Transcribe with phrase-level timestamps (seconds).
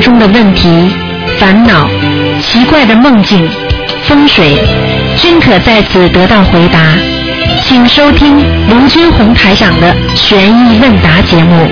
[0.00, 0.90] 中的问题、
[1.38, 1.88] 烦恼、
[2.40, 3.48] 奇怪的梦境、
[4.04, 4.58] 风水，
[5.16, 6.80] 均可在此得到回答。
[7.62, 8.38] 请收听
[8.68, 11.68] 卢军红台长的《悬疑问答》节目。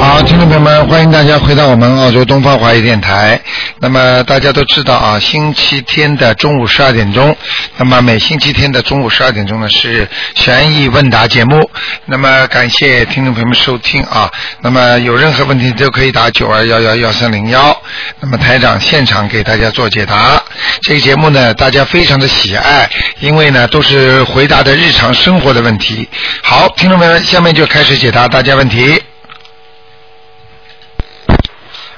[0.00, 3.40] 好，听众朋友们，欢迎大家回到我们澳洲东方华语电台。
[3.78, 7.36] 那么大家都知道啊，星期天的中午十二点钟，
[7.76, 11.70] 那么每星期天的中午十二点钟呢是悬疑问答节目。
[12.06, 14.30] 那么感谢听众朋友们收听啊。
[14.62, 17.76] 那么有任何问题都可以打九二幺幺幺三零幺。
[18.20, 20.42] 那么台长现场给大家做解答。
[20.82, 22.88] 这个节目呢，大家非常的喜爱，
[23.20, 26.08] 因为呢都是回答的日常生活的问题。
[26.42, 29.02] 好，听众朋友们，下面就开始解答大家问题。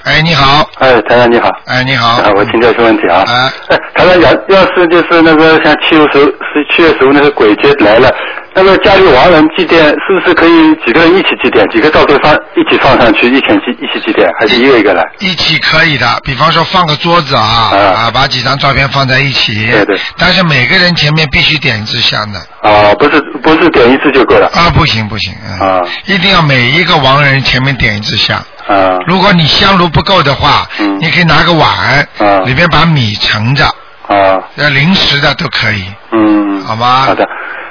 [0.09, 0.67] 哎，你好。
[0.79, 1.51] 哎，台长你好。
[1.67, 2.07] 哎，你好。
[2.23, 3.23] 啊，我请教一个问题啊。
[3.27, 3.53] 啊。
[3.69, 8.09] 哎，台长，要要是就是那个像七月十是七月十五那个鬼节来了，
[8.55, 15.03] 那么家里亡人祭奠是不是可以几个人一起祭奠，几个照片放一起放上去，一起祭一起祭奠，还是一个一个来？
[15.19, 19.53] 一起可以的，比方说放个桌子啊，啊，把几张照片放在一起。
[19.71, 19.99] 对对。
[20.17, 22.39] 但是每个人前面必须点一支香的。
[22.61, 24.47] 啊，不是不是点一支就够了。
[24.47, 25.33] 啊，不行不行。
[25.59, 25.81] 啊。
[26.05, 28.37] 一定要每一个亡人前面点一支香。
[28.67, 28.97] 啊。
[29.07, 31.69] 如果你香炉不够的话，嗯你可以拿个碗，
[32.17, 33.65] 啊里面把米盛着，
[34.07, 34.41] 啊。
[34.55, 36.61] 要零食的都可以，嗯。
[36.65, 37.03] 好吗？
[37.05, 37.25] 好的。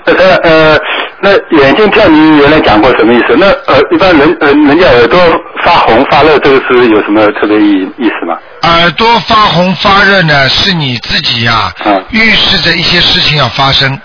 [0.08, 0.78] 那台长呃，
[1.20, 3.36] 那眼睛跳你原来讲过什么意思？
[3.36, 5.18] 那呃，一般人呃，人家耳朵
[5.64, 8.36] 发红发热，这个是有什么特别意意思吗？
[8.62, 14.00] 耳朵发红发热呢，是你自己呀、嗯预示着一些事情要发生，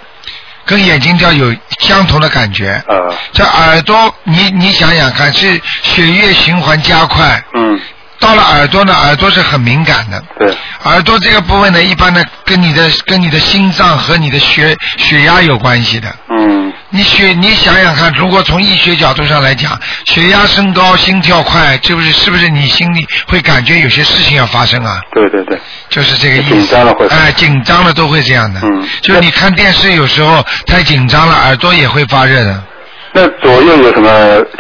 [0.66, 2.82] 跟眼睛跳有相同的感觉。
[2.88, 3.14] 呃。
[3.32, 7.80] 这耳朵，你你想想看，是血液循环加快，嗯。
[8.24, 10.24] 到了耳朵呢，耳朵是很敏感的。
[10.40, 10.56] 对。
[10.86, 16.08] 耳朵这个部分呢，一般呢跟你的跟你的心脏和你的血血压有关系的。
[16.30, 16.72] 嗯。
[16.90, 25.02] 你血，你想想看，如果从医学角度上来讲，血压升高、心跳快，这不是是不是你心里会感觉有些事情要发生啊？
[25.12, 25.60] 对对对。
[25.90, 26.56] 就是这个意思。
[26.56, 28.60] 紧张了会哎，紧张了都会这样的。
[28.64, 32.64] 嗯就是你看电视有时候太紧张了，耳朵也会发热的。
[33.12, 34.10] 那左右有什么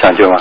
[0.02, 0.38] 讲究吗？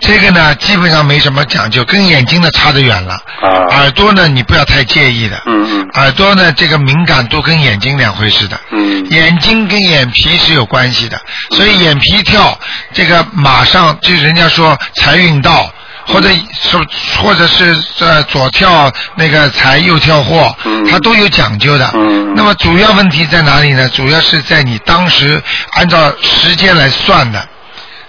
[0.00, 3.14] 这个呢，基本上没什么讲究，跟眼睛的差得远了。
[3.14, 3.76] 啊。
[3.76, 5.40] 耳朵呢，你不要太介意的。
[5.46, 8.58] 嗯嗯耳朵呢，这个敏感度跟眼睛两回事的。
[8.72, 11.20] 嗯眼睛跟眼皮是有关系的，
[11.50, 12.58] 所以眼皮跳，
[12.92, 15.72] 这个马上就人家说财运到。
[16.08, 16.28] 或者
[16.62, 16.80] 说，
[17.20, 21.90] 或者是呃左跳那个财，右跳祸，嗯它都有讲究的。
[21.94, 23.88] 嗯那么主要问题在哪里呢？
[23.88, 25.42] 主要是在你当时
[25.72, 27.48] 按照时间来算的。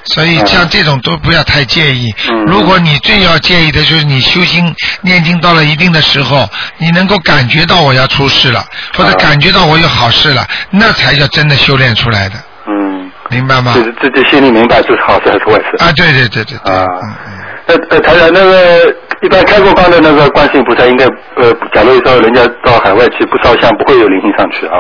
[0.08, 2.14] 所以像这种都不要太介意。
[2.30, 6.48] 嗯如果你最要介意的就是你修心念经到了一定的时候，
[6.78, 8.64] 你能够感觉到我要出事了，
[8.96, 12.36] 或者啊感觉到我有好事了，那才叫真的修炼出来的，
[12.68, 13.74] 嗯，明白吗？
[13.76, 15.84] 就是自己心里明白这是好事还是坏事。
[15.84, 16.74] 啊，对对对对对。
[16.74, 17.34] 啊嗯嗯。
[17.68, 21.04] 呃呃，台长，那个一般开过光的那个观世音菩萨，应该
[21.36, 24.80] 呃，假如说人家到海外去不烧香，不会有灵性上去啊。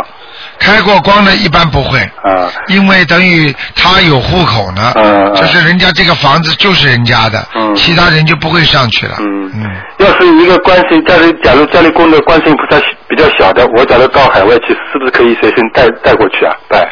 [0.59, 2.51] 开过光的一般不会，啊。
[2.67, 7.75] 因为等于他有户口呢，啊就是人家这个房子就是人家的，嗯。
[7.75, 9.15] 其他人就不会上去了。
[9.19, 9.51] 嗯。
[9.53, 9.63] 嗯，
[9.99, 16.53] 要是一个观世音家里，假如家里供的观世音菩萨比较小的，我假如到海外去，是不是可以随身带带过去啊？
[16.69, 16.87] 拜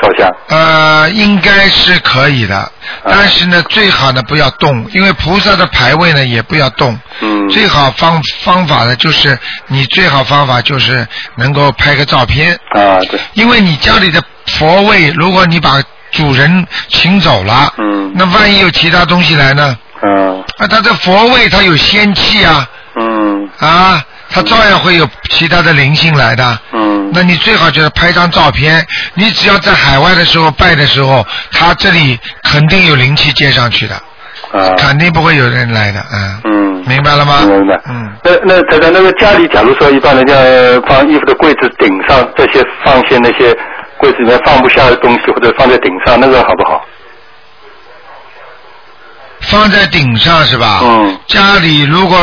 [0.00, 0.30] 烧香。
[0.48, 2.70] 呃，应该是可以的，
[3.04, 6.98] 但是呢，最好呢不要动，因为菩萨的牌位呢也不要动。
[7.20, 13.20] 嗯最好方方法呢就是你最好方法就是能够拍个照片，啊，对。
[13.34, 19.76] 因为你家里的佛位，如果你把主人请走了，嗯那万一有其他东西来呢？
[20.02, 22.66] 嗯啊，他的佛位他有仙气啊，
[22.98, 26.58] 嗯啊，他照样会有其他的灵性来的。
[26.72, 33.94] 嗯那你最好就是拍张照片，你只要在海外的时候拜的时候，他这里肯定有灵气接上去的，
[34.52, 36.70] 啊肯定不会有人来的，嗯，嗯。
[36.86, 37.40] 明白了吗？
[37.42, 37.78] 明白。
[37.88, 40.34] 嗯，那那他在，那个家里，假如说一般人家
[40.88, 43.56] 放衣服的柜子顶上这些放些那些
[43.98, 46.82] 柜子里面放不下的东西，或者放在顶上，那个好不好？
[49.42, 50.80] 放在顶上是吧？
[50.82, 51.18] 嗯。
[51.26, 52.18] 家里如果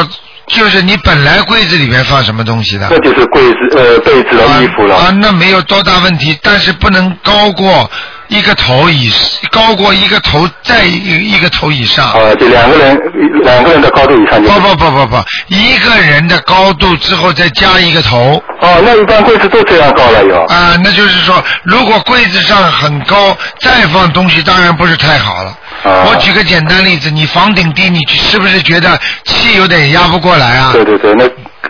[0.48, 2.88] 就是你本来柜子里面放什么东西的？
[2.90, 4.96] 那就是柜子、呃被子了、衣服了。
[4.96, 7.90] 啊，那没有多大问题，但是不能高过
[8.28, 9.12] 一个头以
[9.52, 12.08] 高过一个头再一个一个头以上。
[12.12, 13.00] 啊，就两个人
[13.44, 14.50] 两个人的高度以上就。
[14.50, 18.42] 不不不不不，一个人的高度之后再加一个头。
[18.62, 20.42] 哦，那一般柜子都这样高了有。
[20.46, 25.58] 啊，那就是说，如果柜子上很高，再放东西当然不是太好了。
[25.84, 30.72] 啊我举个简单例子，你房顶低，你是不是觉得气有点压不过来啊？
[30.74, 31.26] 对对对，那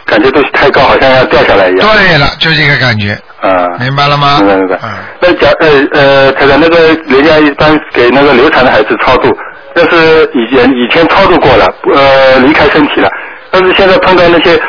[0.05, 1.79] 感觉东西太高，好像要掉下来一样。
[1.79, 3.67] 对了，就这个感觉，啊。
[3.79, 4.37] 明白了吗？
[4.39, 4.89] 明白明白嗯。
[5.21, 9.35] 那假呃呃，他的，那个人家一般给那个流产的孩子超度，
[9.75, 13.09] 那是以前以前超度过了，呃，离开身体了，
[13.51, 14.59] 但是现在碰到那些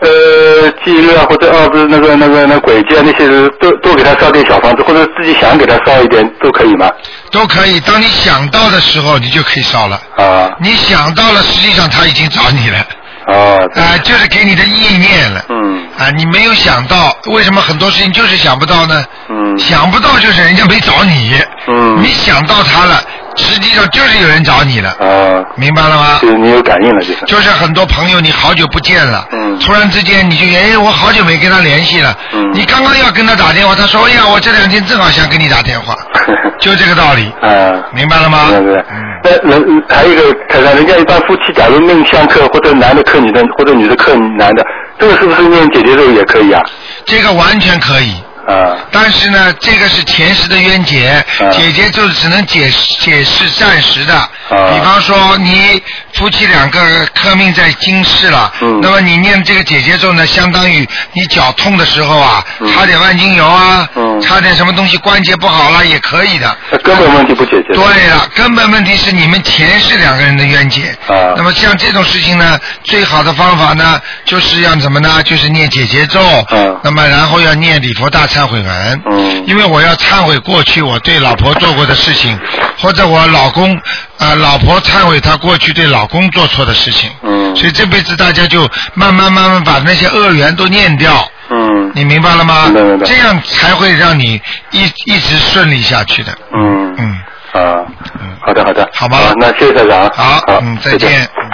[0.00, 3.26] 呃忌日啊，或者啊不是那个那个那鬼节啊那些，
[3.60, 6.90] 都都给他烧点小房子，或者自己想给他烧一点都可以吗？
[7.30, 7.78] 都可以。
[7.80, 10.00] 当你想到的时候，你就可以烧了。
[10.16, 12.78] 啊你想到了，实际上他已经找你了，
[13.26, 13.34] 啊
[13.74, 15.44] 啊、就是给你的意念了。
[15.48, 19.04] 嗯啊，你没有想到，为什么很多事情就是想不到呢？
[19.28, 21.34] 嗯想不到就是人家没找你，
[21.68, 23.02] 嗯你想到他了，
[23.40, 26.18] 实际上就是有人找你了，啊，明白了吗？
[26.22, 27.24] 就是你有感应了，就是。
[27.26, 35.96] 就是很多朋友你好久不见了，嗯突然之间你就哎，我好久没跟他联系了，嗯你刚刚要跟他打电话，他说哎呀，我这两天正好想跟你打电话，
[36.60, 37.82] 就这个道理，啊。
[37.92, 38.46] 明白了吗？
[38.50, 44.64] 对对对嗯，那人还有一个，台上人家一般夫妻假如命相克，或者男的克女的，或者女的克男的，
[44.98, 46.62] 这个是不是念姐姐咒也可以啊？
[47.04, 48.14] 这个完全可以。
[48.46, 54.14] 啊但是呢，这个是前世的冤结，嗯姐姐就只能解释解释暂时的。
[54.14, 55.80] 啊比方说，你
[56.14, 56.80] 夫妻两个
[57.14, 66.56] 克命在今世了，嗯那么你念这个姐姐咒呢，相当于你脚痛的时候啊，嗯擦点万金油啊，嗯擦点什么东西关节不好了也可以的。
[66.72, 67.72] 那根本问题不解决。
[67.74, 70.88] 对了，根本问题是你们前世两个人的冤结。
[71.06, 75.22] 啊那么像这种事情呢，最好的方法呢，就是要怎么呢？
[75.22, 76.20] 就是念姐姐咒。
[76.50, 79.02] 嗯那么然后要念礼佛大忏悔文。
[79.10, 82.38] 嗯因为我要忏悔过去我对老婆做过的事情，
[82.78, 83.80] 或者我老公啊、
[84.18, 87.10] 呃老婆忏悔她过去对老公做错的事情。
[87.22, 88.60] 嗯所以这辈子大家就
[88.94, 91.28] 慢慢慢慢把那些恶缘都念掉。
[91.50, 92.70] 嗯你明白了吗？
[93.04, 94.40] 这样才会让你
[94.70, 96.32] 一一直顺利下去的。
[96.54, 97.18] 嗯嗯。
[97.52, 97.82] 啊
[98.20, 100.10] 嗯，好的好的，好吧那谢谢台长啊。
[100.14, 101.24] 好，嗯，再见。
[101.24, 101.50] 嗯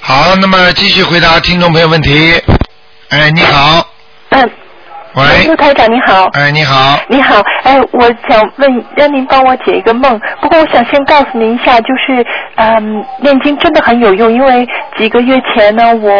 [0.00, 2.34] 好，那么继续回答听众朋友问题。
[3.10, 3.84] 哎，你好，嗯，
[5.14, 5.46] 喂。
[5.46, 6.28] 陆，台长你好。
[6.32, 10.20] 哎，你好，你好，哎，我想问，让您帮我解一个梦。
[10.40, 12.26] 不过我想先告诉您一下，就是，
[12.56, 14.66] 嗯，念经真的很有用，因为
[14.96, 16.10] 几个月前呢，我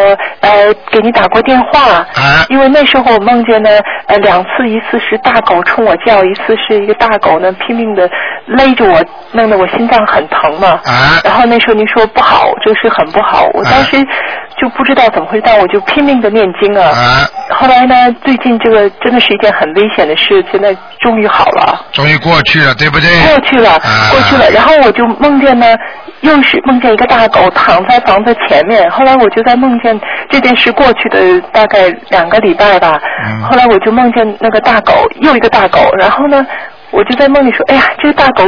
[0.40, 1.80] 呃给您打过电话，
[2.14, 2.44] 啊。
[2.48, 3.70] 因为那时候我梦见呢，
[4.06, 8.08] 呃两次，一次是大狗冲我叫，一次是一个大狗呢拼命的
[8.46, 9.02] 勒着我，
[9.32, 10.80] 弄得我心脏很疼嘛。
[10.84, 11.20] 啊。
[11.24, 13.96] 然后那时候您说不好，就是很不好，我当时
[14.60, 16.88] 就不知道怎么回事，但我就拼命的念经啊。
[16.90, 23.08] 啊，后来呢，最近这个真的是一件很危险的事，现在终于好了，终于过去了，对不对？
[23.26, 24.50] 过去了，啊过去了。
[24.50, 25.66] 然后我就梦见呢，
[26.20, 28.88] 又是梦见一个大狗躺在房子前面。
[28.90, 29.98] 后来我就在梦见
[30.30, 33.00] 这件事过去的大概两个礼拜吧。
[33.26, 35.78] 嗯后来我就梦见那个大狗，又一个大狗。
[35.98, 36.46] 然后呢，
[36.90, 38.44] 我就在梦里说：“哎呀，这个大狗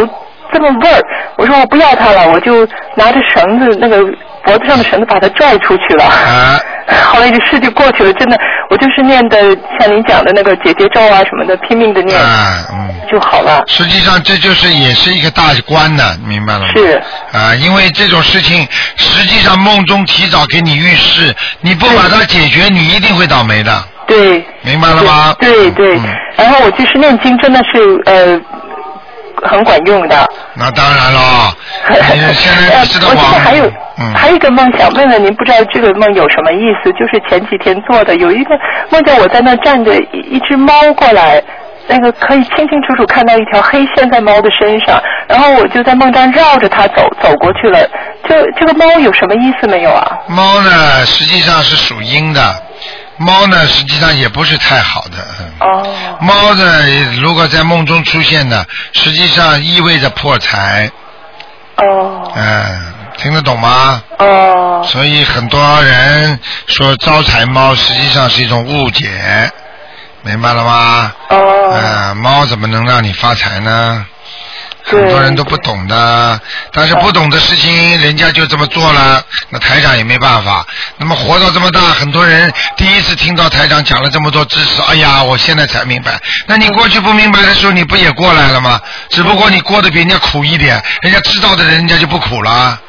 [0.53, 1.01] 这么味儿。”
[1.37, 3.99] 我说我不要它了，我就拿着绳子，那个
[4.47, 6.05] 脖子上的绳子把它拽出去了。
[6.05, 6.59] 啊，
[7.13, 8.39] 后来这事就过去了，真的，
[8.71, 9.39] 我就是念的
[9.79, 12.87] 像您讲的那个姐姐咒啊什么的，拼命的念、啊，嗯。
[13.11, 13.63] 就好了。
[13.69, 16.67] 实际上，这就是也是一个大关呢，明白了吗？
[16.75, 17.01] 是
[17.33, 18.67] 啊，因为这种事情，
[18.97, 24.45] 实际上梦中提早给你预示，你不把它解决，你一定会倒霉的，对。
[24.63, 25.35] 明白了吗？
[25.41, 26.03] 对对、嗯
[26.37, 28.39] 然后我就是念经，真的是呃
[29.43, 30.27] 很管用的。
[30.55, 31.55] 那当然了，
[32.15, 33.67] 你现在呃你知道我现在还有、
[33.99, 36.91] 嗯，还有一个梦想问问您，不知道这个梦有什么意思？
[36.93, 38.51] 就是前几天做的，有一个
[38.91, 41.43] 梦见我在那站着，一一只猫过来。
[41.89, 47.79] 那个可以清清楚楚看到一条黑线在猫的身上，然后我就在梦中绕着它走走过去了。
[48.29, 50.19] 这这个猫有什么意思没有啊？
[50.27, 52.41] 猫呢，实际上是属阴的，
[53.19, 55.19] 猫呢，实际上也不是太好的。
[55.41, 55.87] 嗯哦
[56.21, 60.91] 猫呢，如果在梦中出现呢，实际上意味着破财，
[61.77, 64.03] 哦嗯，听得懂吗？
[64.19, 69.51] 哦所以很多人说招财猫实际上是一种误解，
[70.23, 71.13] 明白了吗？
[71.31, 71.37] 哦
[71.73, 74.07] 嗯，猫怎么能让你发财呢？
[74.89, 76.41] 对很多人都不懂的，
[76.73, 80.65] 但是不懂的事情，人家就这么做了，那台长也没办法。
[80.99, 86.19] 那么活到这么大，很多人第一次听到台长讲了这么多知识，哎呀，我现在才明白。
[86.47, 88.81] 那你过去不明白的时候，你不也过来了吗？
[89.11, 92.81] 只不过你过得比人家苦一点，人家知道的人，人家就不苦了，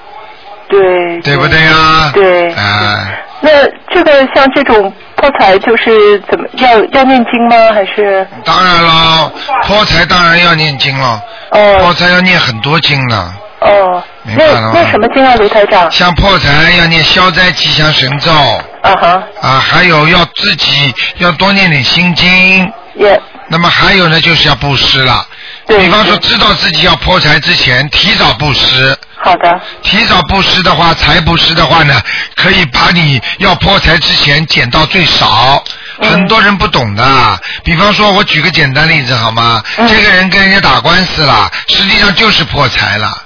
[0.70, 2.12] 对对不对呀？
[2.14, 3.10] 对啊。
[3.42, 3.50] 那
[3.92, 7.74] 这个像这种破财就是怎么要要念经吗？
[7.74, 9.32] 还是当然了，
[9.64, 11.22] 破财当然要念经了，
[11.52, 13.34] 哦破哦财要念很多经呢。
[13.60, 14.02] 哦？
[14.24, 15.92] 那明白了吗那什么经啊，卢台长？
[15.92, 22.72] 像破财要念消灾吉祥神咒啊哈，啊，还有要自己要多念点心经。
[22.96, 23.20] 也
[23.50, 25.26] 那么还有呢，就是要布施了。
[25.66, 32.00] 对比方说，知道自己要破财之前，提早布施，好的，提早布施的话，财布施的话呢，
[32.36, 35.64] 可以把你要破财之前减到最少。
[36.00, 39.64] 嗯很多人不懂的，比方说，我举个简单例子好吗？
[39.78, 43.24] 嗯这个人跟人家打官司了，实际上就是破财了。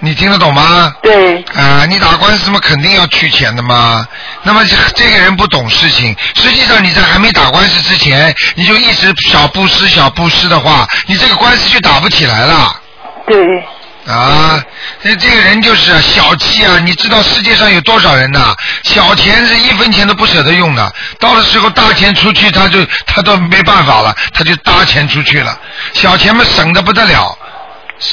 [0.00, 0.92] 你听得懂吗？
[1.00, 4.04] 对，啊、你打官司嘛，肯定要去钱的嘛。
[4.42, 12.74] 那么这这个人不懂事情，实际上你在还没打官司之前，你就一直小布施小布施的话，你这个官司就打不起来了。
[13.28, 13.36] 对，
[14.06, 14.62] 啊，
[15.02, 16.78] 这这个人就是啊小气啊！
[16.84, 25.58] 你知道世界上有多少人呐、小钱是一分钱都不舍得用的，到了时候大钱出去，他就他都没办法了，他就搭钱出去了。
[25.94, 27.38] 小钱嘛省的不得了，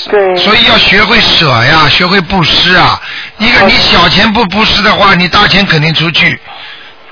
[0.09, 3.01] 对，所以要学会舍呀，学会布施啊。
[3.37, 6.39] 一个你小钱不布施的话，你大钱肯定出去，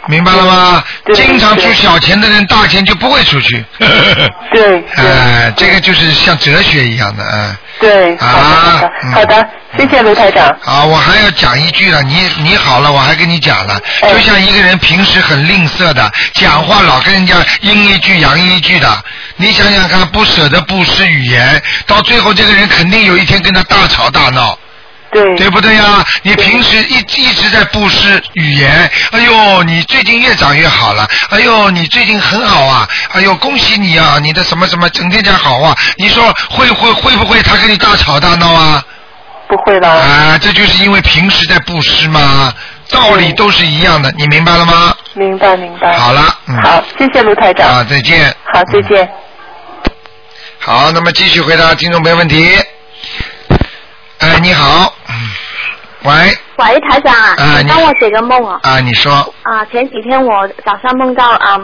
[0.08, 0.84] 明白了吗？
[1.14, 3.64] 经常出小钱的人，大钱就不会出去。
[4.54, 7.56] 对， 哎，这个就是像哲学一样的，啊。
[7.80, 8.82] 对，啊，
[9.14, 10.48] 好的，谢谢卢台长。
[10.66, 19.04] 啊，我还要讲一句了，你你好了，我还跟你讲了，哎就像一个人平时很吝啬的，讲话老跟人家阴一句阳一句的，
[19.38, 24.58] 你想想看，不舍得不失语言，到最后这个人肯定有一天跟他大吵大闹，
[25.12, 26.06] 对，对不对呀？
[26.22, 38.84] 你平时一一直在布施语言，哎呦，你最近越长越好了，哎呦，你最近很好啊，哎呦，恭喜你啊，你的什么什么整天讲好话，你说会会会不会他跟你大吵大闹啊？
[39.48, 39.90] 不会了。
[39.90, 42.54] 啊，这就是因为平时在布施嘛，
[42.92, 44.96] 道理都是一样的，你明白了吗？
[45.14, 45.98] 明白，明白。
[45.98, 47.68] 好了，嗯，好，谢谢卢台长。
[47.68, 48.34] 啊，再见。
[48.54, 49.04] 好，再见。
[49.04, 49.10] 嗯
[50.62, 52.56] 好，那么继续回答听众朋友问题。
[54.20, 54.99] 哎，你好，嗯
[56.04, 56.14] 喂，
[56.58, 58.60] 喂，台长啊，啊你你帮我解个梦啊！
[58.64, 59.12] 啊，你说，
[59.44, 61.60] 啊，前几天我早上梦到啊、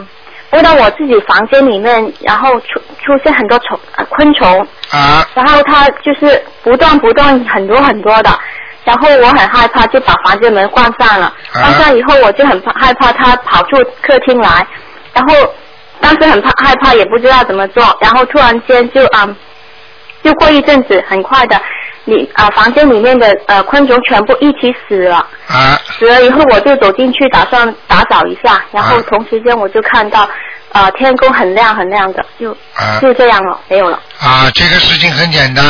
[0.50, 5.26] 梦到我自己房间里面，然后出出现很多虫、呃、昆虫，啊。
[5.34, 8.30] 然后它就是不断不断很多很多的，
[8.84, 11.32] 然后我很害怕，就把房间门关上了。
[11.54, 11.62] 啊。
[11.62, 14.66] 关上以后，我就很怕害怕它跑出客厅来，
[15.14, 15.34] 然后
[15.98, 19.26] 当时很怕害怕，也不知道怎么做，然后突然间就啊、
[20.22, 21.58] 就过一阵子，很快的，
[22.08, 25.16] 你啊、房间里面的呃昆虫全部一起死了。
[25.48, 30.28] 啊死了以后，我就走进去，打算打扫一下，然后啊同时间我就看到，
[30.72, 34.00] 呃，天空很亮很亮的，就、啊就这样了，没有了。
[34.20, 35.64] 啊，这个事情很简单，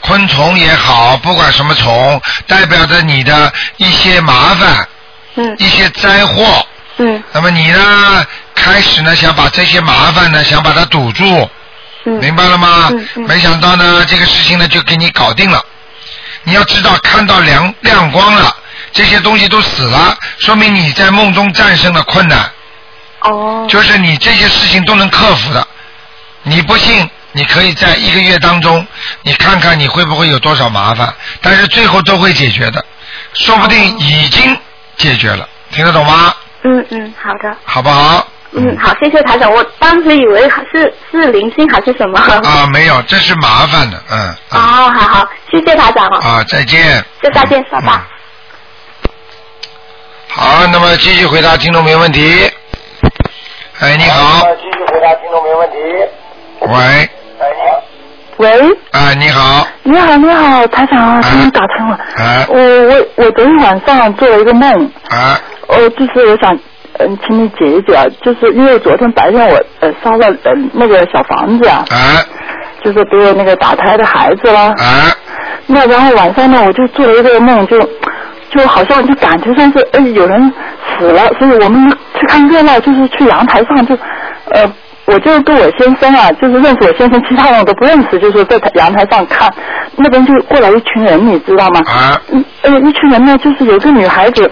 [0.00, 4.86] 昆虫也好，不管什么虫，代表着你的一些麻烦，
[5.36, 6.44] 嗯一些灾祸。
[6.98, 11.48] 嗯那么你呢，开始呢想把这些麻烦呢，想把它堵住，
[12.04, 12.88] 嗯明白了吗？
[12.90, 15.64] 嗯嗯没想到呢，这个事情呢就给你搞定了。
[16.48, 18.56] 你要知道，看到亮亮光了，
[18.92, 22.50] 这些东西都死了，说明你在梦中战胜了困难，
[23.20, 25.66] 哦就是你这些事情都能克服的。
[26.42, 28.86] 你不信，你可以在一个月当中，
[29.22, 31.12] 你看看你会不会有多少麻烦，
[31.42, 32.82] 但是最后都会解决的，
[33.34, 34.58] 说不定已经
[34.96, 36.34] 解决了，听得懂吗？
[36.62, 37.54] 嗯嗯，好的。
[37.64, 38.26] 好不好？
[38.52, 39.52] 嗯，好，谢谢台长。
[39.52, 42.18] 我当时以为是是灵性还是什么。
[42.18, 44.28] 啊，没有，这是麻烦的，嗯。
[44.30, 46.18] 哦，嗯好好，谢谢台长哦。
[46.20, 47.04] 啊，再见。
[47.22, 47.92] 就再见，拜拜。
[47.92, 48.00] 嗯
[50.30, 52.48] 好，那么继续回答听众朋友问题。
[53.80, 54.42] 哎，你好。
[54.56, 55.76] 继续回答听众朋友问题。
[56.60, 57.08] 喂，
[58.36, 61.96] 喂，啊，你好，你好，你好，台长啊，终于打通了。
[62.16, 66.56] 啊我我我昨天晚上做了一个梦，啊哦，就是我想，
[66.98, 71.96] 嗯，请你解一解啊，就是因为昨天白天我呃烧了呃那个小房子啊，啊
[72.82, 75.10] 就是给我那个打胎的孩子啦，啊
[75.66, 77.78] 那然后晚上呢，我就做了一个梦，就
[78.50, 80.52] 就好像就感觉上是哎有人
[80.98, 83.94] 死了，所以我们去看热闹，就是去阳台上就
[84.50, 84.70] 呃。
[85.10, 89.50] 我就跟我先生啊，就是认识我先生，其他人我都不认识，就是在台阳台上看，
[89.96, 91.80] 那边就过来一群人，你知道吗？
[91.86, 94.42] 啊嗯，呃，一群人呢，就是有一个女孩子，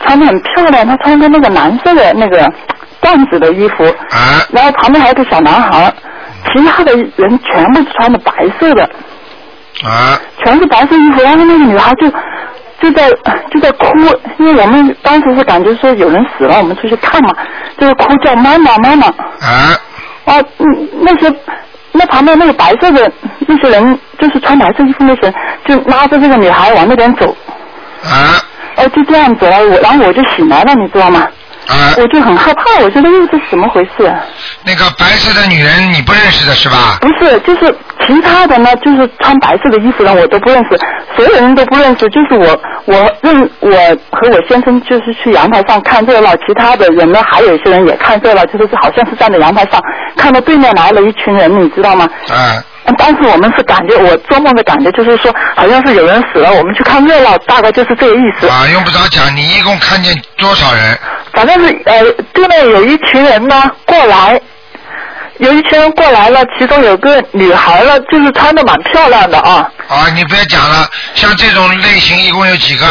[0.00, 2.50] 穿的很漂亮，她穿个那个蓝色的那个
[3.00, 4.40] 缎子的衣服，啊。
[4.52, 5.92] 然后旁边还有个小男孩，
[6.52, 8.82] 其他的人全部穿的白色的，
[9.84, 10.18] 啊。
[10.44, 12.10] 全是白色衣服，然后那个女孩就
[12.80, 13.08] 就在
[13.50, 13.86] 就在哭，
[14.38, 17.34] 因为我们当时是感觉说有人死了，我们出去看嘛，
[17.78, 19.06] 就是哭叫妈妈妈妈。
[19.06, 19.78] 啊。
[20.24, 21.34] 哦，嗯，那些
[21.90, 23.12] 那旁边那个白色的
[23.46, 25.34] 那些人，就是穿白色衣服那些人，
[25.66, 27.36] 就拉着这个女孩往那边走，
[28.04, 28.38] 啊
[28.76, 31.26] 哦，就这样子了，我然后我就醒来了，你知道吗？
[31.68, 31.94] 啊！
[31.96, 34.12] 我就很害怕，我觉得又是怎么回事？
[34.64, 36.98] 那个白色的女人你不认识的是吧？
[37.00, 37.72] 不是，就是
[38.04, 40.76] 其他的呢，就是穿白色的衣服的我都不认识，
[41.16, 43.70] 所有人都不认识，就是我，我认我
[44.10, 49.80] 和我先生就是去阳台上看热闹，其他的人呢，还有一些人也看热闹，就是好像是站在阳台上，
[50.16, 52.08] 看到对面来了一群人，你知道吗？
[52.28, 52.58] 啊
[52.98, 58.48] 当时我们是感觉，我做梦的感觉就是说，好像是有人死了，我们去看热闹，大概就是这个意思。
[58.48, 60.98] 啊，用不着讲，你一共看见多少人？
[61.32, 64.40] 反正是呃，对面有一群人呢过来，
[65.38, 72.86] 有一群人过来了，其中有个女孩呢，就是穿的蛮漂亮的啊，啊，你不要讲了，像这种类型一共有几个？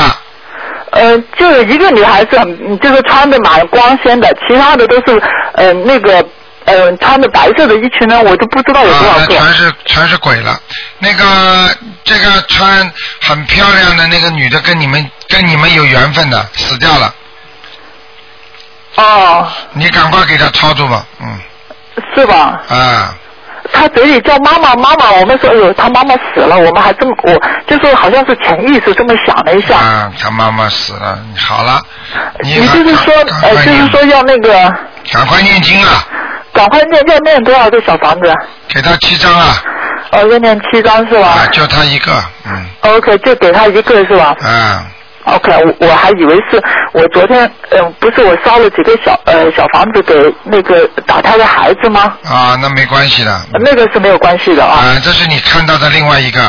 [0.92, 5.22] 呃，就有一个女孩子很，就是穿的蛮光鲜的，其他的都是
[5.54, 6.26] 呃那个
[6.72, 9.36] 呃穿的白色的一群人，我都不知道有多啊，少个。
[9.36, 10.60] 那全是全是鬼了。
[11.00, 17.14] 那个这个穿很漂亮的那个女的，跟你们跟你们有缘分的，死掉了。
[18.96, 21.40] 哦，你赶快给她超度吧，嗯
[22.16, 22.62] 是吧？
[22.68, 23.16] 啊，
[23.74, 29.78] 他嘴里叫妈妈妈妈，我们说哎呦，他妈妈死了，我们还这么我就是好像是潜意识这么想了一下。
[29.78, 31.80] 啊，他妈妈死了，好了，
[32.42, 33.14] 你你就是说
[33.44, 34.52] 呃，就是说要那个
[35.12, 36.06] 赶快念经啊，
[36.54, 38.32] 赶快念要念多少个小房子？
[38.68, 39.56] 给他七张啊，
[40.12, 42.12] 哦，要念七张是吧啊，就他一个，
[42.46, 44.86] 嗯？OK，就给他一个是吧嗯
[45.26, 46.62] ，？OK，我我还以为是
[46.94, 52.18] 我昨天嗯、不是我烧了几个小呃小房子给那个打胎的孩子吗？
[52.26, 54.80] 啊，那没关系的，那个是没有关系的啊。
[54.80, 56.42] 啊，这是你看到的另外一个，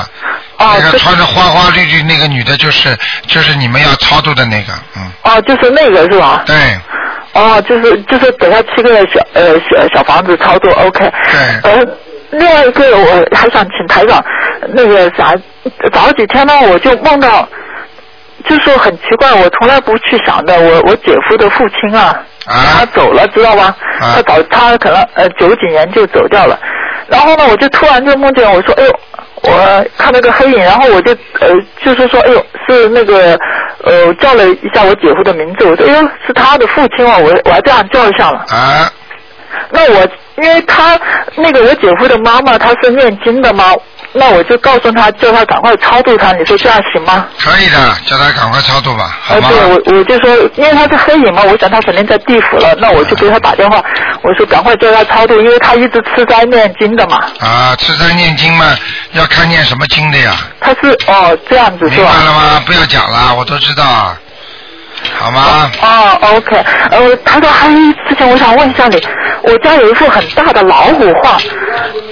[0.56, 6.42] 啊，那个穿着花花绿绿那个女的，就是就是你们要超度的那个，嗯，哦，就是那个是吧？
[6.46, 6.56] 对，
[7.34, 11.00] 哦，就是就是给他七个小呃小小房子操作，OK。
[11.00, 11.86] 对呃，
[12.32, 14.22] 另外一个我还想请台长，
[14.68, 15.34] 那个啥，
[15.92, 17.48] 早几天呢我就梦到，
[18.44, 23.74] 就说很奇怪，我从来不去想的，我我姐夫的父亲啊，他啊走了，知道吧？
[24.00, 26.58] 啊他早他可能呃九几年就走掉了，
[27.08, 29.00] 然后呢，我就突然就梦见我说，哎呦。
[29.42, 31.48] 我看到个黑影，然后我就呃，
[31.84, 33.36] 就是说，哎呦，是那个
[33.84, 38.44] 呃，叫了一下我姐夫的名字，我说，哎呦，是他的父亲哦，我我还这样叫一下了。
[38.50, 38.90] 啊，
[39.70, 40.98] 那我因为他
[41.36, 43.64] 那个我姐夫的妈妈她是念经的嘛，
[44.14, 47.26] 那我就告诉他叫他赶快超度他，你说这样行吗？
[47.40, 49.48] 可以的，叫他赶快超度吧，好呃，吗？
[49.50, 53.82] 对，我我就说，因为他是黑影嘛，我想他肯定在地府了，那我就给他打电话，
[54.22, 58.66] 我说赶快叫他超度，因为他一直吃斋念经的嘛，啊，吃斋念经嘛，
[59.12, 62.32] 要看念什么经的呀，他是哦这样子是明白了？
[62.32, 62.62] 吗？
[62.66, 64.14] 不要讲了，我都知道，
[65.18, 65.70] 好吗？
[65.80, 66.56] 哦，OK，
[66.90, 69.02] 呃，他说还有一事情，我想问一下你，
[69.42, 71.38] 我家有一幅很大的老虎画，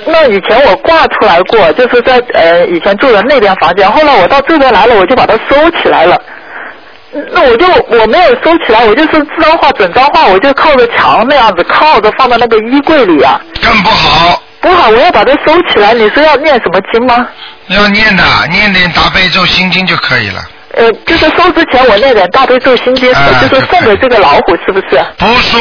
[0.06, 6.20] 那以前我挂出来过，就是在呃以前住的那边房间，后来我到这边来了，我就把它收起来了。
[7.32, 13.40] 那我就我没有收起来，我就是这张画整张画，我就靠着墙那样子靠着放到那个衣柜里啊。
[13.60, 15.92] 更不好，不好，我要把它收起来。
[15.92, 17.26] 你说要念什么经吗？
[17.66, 20.40] 要念的，念点大悲咒心经就可以了。
[20.76, 25.04] 呃，就是收之前我念点大悲咒心经，哎就是送给这个老虎，是不是？
[25.18, 25.60] 不说，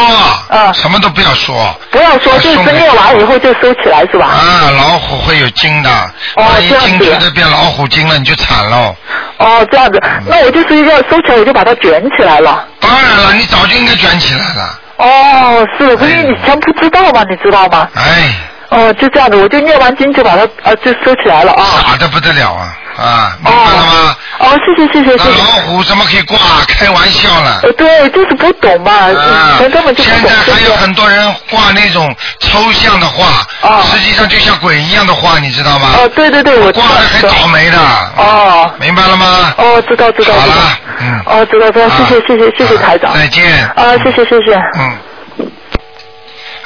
[0.49, 1.75] 啊什么都不要说。
[1.89, 4.27] 不要说，就是念完以后就收起来，是吧？
[4.27, 5.89] 啊，老虎会有精的，
[6.35, 8.95] 哦万一这样子进去的变老虎精了，你就惨喽。
[9.37, 12.63] 哦，这样子，嗯那我就是一个收起来，我就把它卷起来了。
[12.79, 14.79] 当然了，你早就应该卷起来了。
[14.97, 17.87] 哦，是，可是你以前不知道嘛，你知道吗？
[17.95, 18.33] 哎，
[18.69, 21.63] 哦，就这样子，我就念完经就把它呃就收起来了啊。
[21.85, 24.15] 傻的不得了啊啊，明白了吗？
[24.39, 25.39] 哦，谢谢谢谢谢谢。
[25.39, 26.37] 老虎怎么可以挂？
[26.67, 27.59] 开玩笑了。
[27.63, 30.73] 呃，对，就是不懂嘛，以啊前根本就不懂现在还有。
[30.75, 33.25] 很多人画那种抽象的画，
[33.61, 35.89] 哦实际上就像鬼一样的画，你知道吗？
[35.97, 37.77] 哦，对对对，我知道挂的很倒霉的。
[38.17, 38.71] 哦。
[38.79, 39.53] 明白了吗？
[39.57, 40.35] 哦，知道知道知道。
[40.35, 41.21] 好了，嗯。
[41.25, 43.13] 哦，知道知道，谢谢啊谢谢谢谢啊台长。
[43.15, 43.65] 再见。
[43.75, 44.55] 啊，谢谢谢谢。
[44.77, 45.08] 嗯。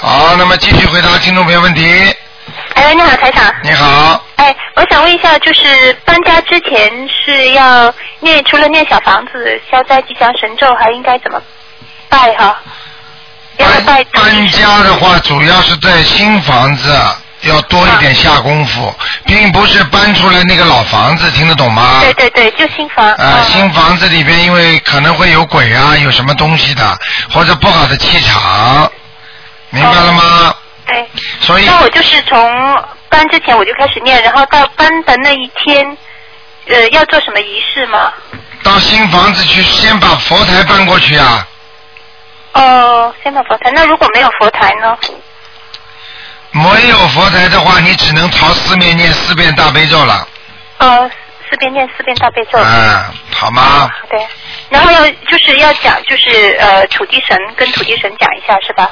[0.05, 2.13] 好，那么继续回答听众朋友问题。
[2.73, 3.49] 哎，你好，台长。
[3.63, 11.41] 你好，哎，我想问一下，就是搬家之前是要念除了念小房子、消灾吉祥神咒，还应该怎么
[12.09, 12.59] 拜哈？
[13.59, 16.93] 要搬拜搬家的话，主要是在新房子
[17.43, 18.93] 要多一点下功夫，
[19.25, 22.01] 并不是搬出来那个老房子，听得懂吗？
[22.01, 23.07] 对对对，就新房。
[23.13, 26.99] 啊、嗯新房子里边因为可能会有鬼啊，有什么东西的，
[27.31, 28.91] 或者不好的气场，
[29.73, 30.55] 明白了吗？
[30.85, 31.07] 哎，
[31.41, 35.97] 所以那我就是从搬之前我就开始念，然后到搬的那一天，
[36.67, 38.13] 呃，要做什么仪式吗？
[38.63, 41.47] 到新房子去，先把佛台搬过去啊。
[42.53, 43.71] 哦，先把佛台。
[43.71, 44.95] 那如果没有佛台呢？
[46.51, 50.27] 没有佛台的话，你只能朝四面念四遍大悲咒了，
[50.77, 51.09] 呃，
[51.53, 52.57] 四遍念四遍大悲咒。
[52.57, 53.87] 嗯，好吗？
[54.09, 54.19] 对，
[54.69, 58.89] 然后要就是要讲，就是呃土地神跟土地神讲一下，是吧？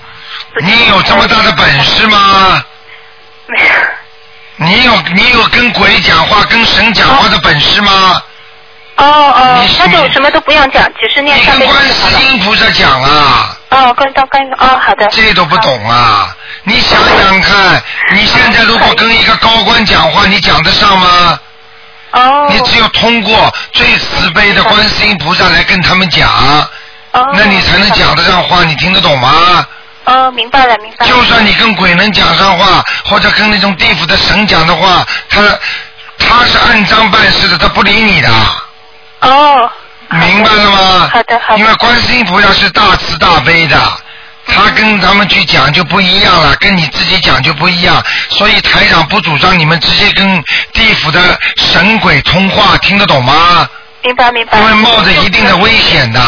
[0.62, 2.64] 你有这么大的本事吗？
[3.48, 3.66] 没有。
[4.68, 8.22] 你有你有跟鬼讲话、跟神讲话的本事吗？
[8.98, 12.26] 哦哦你，那就什么都不用讲，只是念你大悲咒跟观世。
[12.28, 15.08] 音菩萨讲啊，哦，关到关哦，好的。
[15.08, 16.36] 这都不懂啊！
[16.64, 17.82] 你想想看，
[18.14, 21.40] 你现在如果跟一个高官讲话，你讲得上吗？
[22.12, 22.48] 哦。
[22.50, 26.30] 你只有通过最慈悲的观世音菩萨来跟他们讲，
[27.12, 27.32] 哦。
[27.34, 29.66] 那你才能讲得上话，你听得懂吗？
[30.06, 31.12] 哦，明白了，明白了。
[31.12, 35.42] 就算你跟鬼能讲上话，或者跟那种地府的神讲的话，他
[36.18, 38.30] 他是按章办事的，他不理你的。
[39.22, 39.70] 哦。
[40.14, 41.10] 明白了吗？
[41.14, 41.60] 好的，好的。
[41.60, 43.78] 因为观世音菩萨是大慈大悲的，
[44.46, 48.04] 他跟他们去讲就不一样了，跟你自己讲就不一样。
[48.30, 53.70] 所以台长不主张你们直接跟地府的神鬼通话，听得懂吗？
[54.04, 54.58] 明白，明白。
[54.60, 56.20] 因为冒着一定的危险的。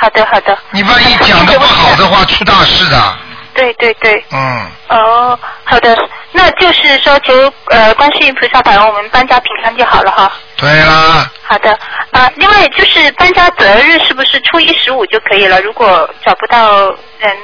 [0.00, 0.56] 好的，好的。
[0.70, 3.16] 你万一讲的不好的话，出大事的。
[3.58, 4.24] 对对对。
[4.30, 4.70] 嗯。
[4.88, 5.98] 哦，好的，
[6.30, 7.32] 那就是说求
[7.70, 10.32] 呃观世音菩萨保佑我们搬家平安就好了哈。
[10.56, 11.28] 对啦。
[11.42, 11.76] 好的，
[12.12, 15.60] 啊，另外就是搬家择日是不是初一十五就可以了？
[15.60, 16.86] 如果找不到
[17.18, 17.36] 人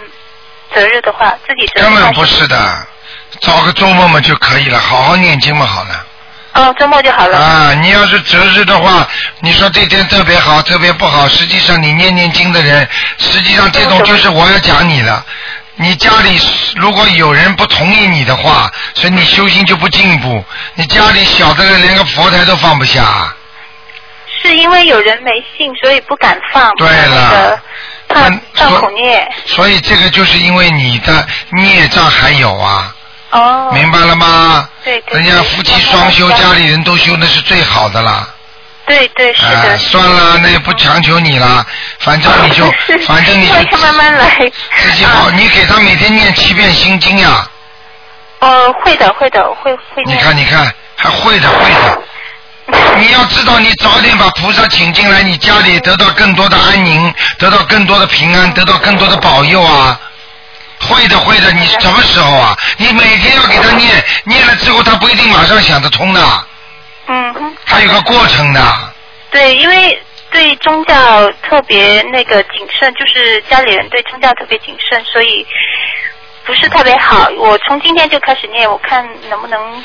[0.73, 1.85] 择日的话，自己择日。
[1.85, 2.87] 根本不是的，
[3.41, 6.07] 找个周末嘛就可以了，好好念经嘛好了。
[6.55, 7.37] 哦，周末就好了。
[7.37, 9.07] 啊，你要是择日的话，
[9.41, 15.25] 你说这天特别好，特别不好，实际上你念念经的人，实际上这种就是我要讲你了。
[15.77, 16.41] 你家里
[16.77, 20.45] 如果有人不同意你的话，所以你修行就不进步。
[20.75, 23.35] 你家里小的人连个佛台都放不下。
[24.43, 26.71] 是因为有人没信，所以不敢放。
[26.77, 27.61] 对了。
[28.07, 29.27] 怕造口孽。
[29.47, 32.95] 所以这个就是因为你的孽障还有啊。
[33.31, 33.71] 哦。
[33.73, 34.69] 明白了吗？
[34.85, 35.19] 对对。
[35.19, 38.29] 人家夫妻双修，家里人都修，那是最好的啦。
[38.87, 39.49] 对对是的。
[39.49, 41.65] 哎，算了，那也不强求你了，
[42.01, 42.65] 反正你就，
[43.07, 44.51] 反正你就慢慢来。
[44.77, 47.49] 自己好，你给他每天念七遍心经呀。
[48.41, 52.03] 哦，会的，会的，会会你看，你看，还会的，会的。
[52.99, 59.99] 你要知道，你早点把菩萨请进来，你家里得到更多的安宁，得到更多的平安，得到更多的保佑啊！
[60.81, 61.53] 会的，会的。
[61.53, 62.59] 你什么时候啊？
[62.79, 66.21] 你每天要给他念，念了之后他不一定马上想得通的。
[67.07, 67.57] 嗯哼。
[67.65, 68.61] 还有个过程的。
[69.31, 75.47] 对，因为对宗教特别那个谨慎，就是家里人对宗教特别谨慎，所以
[76.45, 77.29] 不是特别好。
[77.39, 79.83] 我从今天就开始念，我看能不能。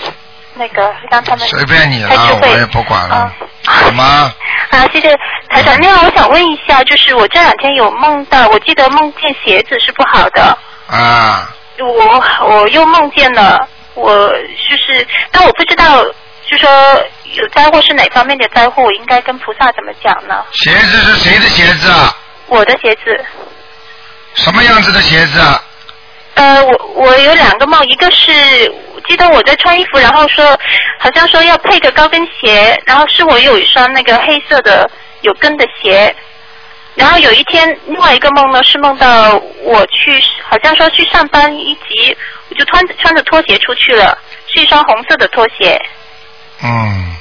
[0.55, 3.31] 那个让他们随便你了，我也不管了，
[3.65, 4.33] 好吗？
[4.71, 5.15] 啊，谢谢
[5.47, 5.79] 台长。
[5.79, 10.57] 另外，我想问一下，就是我这两天有梦到，我记得梦见鞋子是不好的。
[10.87, 11.49] 啊。
[11.77, 16.03] 我我又梦见了，我就是，但我不知道，
[16.49, 16.69] 就说
[17.35, 20.43] 有灾祸是哪方面的灾祸，我应该跟菩萨怎么讲呢？
[20.53, 22.17] 鞋子是谁的鞋子啊？
[22.47, 23.23] 我的鞋子。
[24.33, 25.63] 什么样子的鞋子啊？
[26.33, 28.31] 呃，我我有两个梦，一个是
[29.07, 30.57] 记得我在穿衣服，然后说
[30.97, 34.89] 好像说要配个高跟鞋，然后是我有一双那个黑色的
[35.21, 36.15] 有跟的鞋，
[36.95, 42.17] 然后有一天另外一个梦呢是梦到我去好像说去上班一急，
[42.49, 45.79] 我就穿着穿着拖鞋出去了，是一双红色的拖鞋。
[46.61, 47.15] 嗯，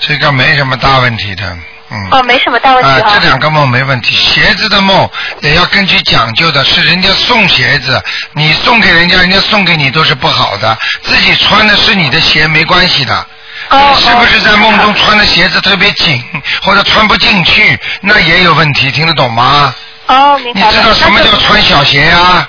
[0.00, 1.44] 这个没什么大问题的。
[1.90, 3.12] 嗯哦，没什么大问题啊。
[3.14, 5.08] 这两个梦没问题，鞋子的梦
[5.42, 8.02] 也要根据讲究的，是人家送鞋子，
[8.32, 13.26] 你送给人家，人家送给你都是不好的，自己穿的是你的鞋没关系的。
[13.68, 13.94] 哦。
[13.96, 16.24] 是不是在梦中穿的鞋子特别紧，
[16.62, 19.72] 或者穿不进去，那也有问题，听得懂吗？
[20.06, 22.48] 哦，明白你知道什么叫穿小鞋啊？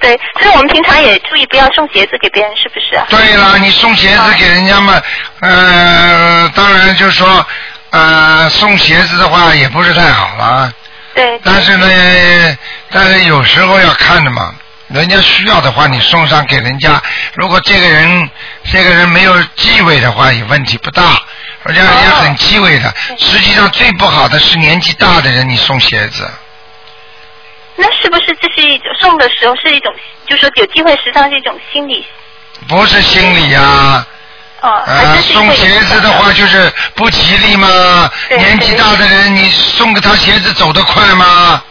[0.00, 3.06] 对，所以我们平常也注意不要送鞋子给别人，是不是啊？
[3.08, 5.00] 对了，你送鞋子给人家嘛，
[5.40, 7.46] 呃，当然就是说。
[7.92, 10.72] 呃，送鞋子的话也不是太好了。
[11.12, 11.40] 对。
[11.42, 12.56] 但是呢，
[12.88, 14.54] 但是有时候要看的嘛，
[14.86, 17.02] 人家需要的话，你送上给人家。
[17.34, 18.30] 如果这个人
[18.70, 21.20] 这个人没有忌讳的话，也问题不大。
[21.64, 22.94] 人家人家很忌讳的。
[23.18, 26.30] 实际上最不好的是年纪大的人，你送鞋子。
[27.80, 29.92] 那是不是这是一种送的时候是一种，
[30.28, 32.04] 就是说有机会，实际上是一种心理。
[32.68, 34.06] 不是心理呀。
[34.60, 34.84] 啊，
[35.32, 38.10] 送鞋子的话就是不吉利吗？
[38.28, 41.62] 年纪大的人，你送给他鞋子走得快吗？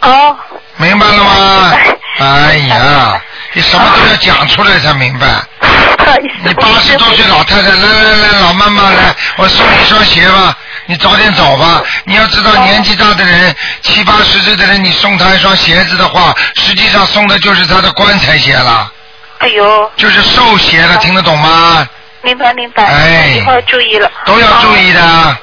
[0.00, 0.36] 哦。
[0.78, 1.72] 明白了吗？
[2.18, 3.20] 哎呀，
[3.52, 5.26] 你什么都要讲出来才明白。
[6.42, 11.82] 你八十多岁老太太，来来来，老妈妈来，我送你一双鞋吧，你早点走吧。
[12.04, 18.92] 你要知道，年纪大的人，七八十岁的人，你送他一双鞋子的话，实际上送的就是他的棺材鞋了。
[19.38, 19.90] 哎呦。
[19.96, 21.88] 就是寿鞋了，听得懂吗？
[22.22, 23.28] 明白明白，哎。
[23.36, 24.10] 以后注意了。
[24.26, 25.36] 都要注意的。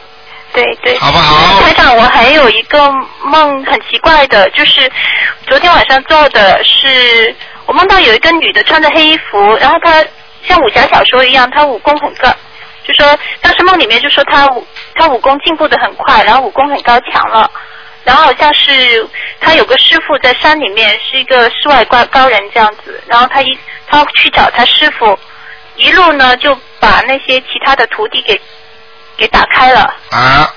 [0.53, 0.97] 对对。
[0.99, 1.61] 好不好？
[1.61, 2.91] 台长，我还有一个
[3.23, 4.91] 梦很奇怪的，就是
[5.47, 10.03] 昨天晚上做的是，我梦到有一个女的穿着黑衣服，然后她
[10.47, 12.33] 像武侠小说一样，她武功很高，
[12.87, 14.47] 就说当时梦里面就说他
[14.95, 17.51] 他武功进步的很快，然后武功很高强了。
[18.03, 19.05] 然后好像是
[19.41, 25.19] 他有个师傅在山里面，是一个世外高高人这样子，然后他一他去找他师傅，
[25.75, 28.39] 一路呢就把那些其他的徒弟给
[29.17, 29.81] 给打开了。
[30.11, 30.49] 啊，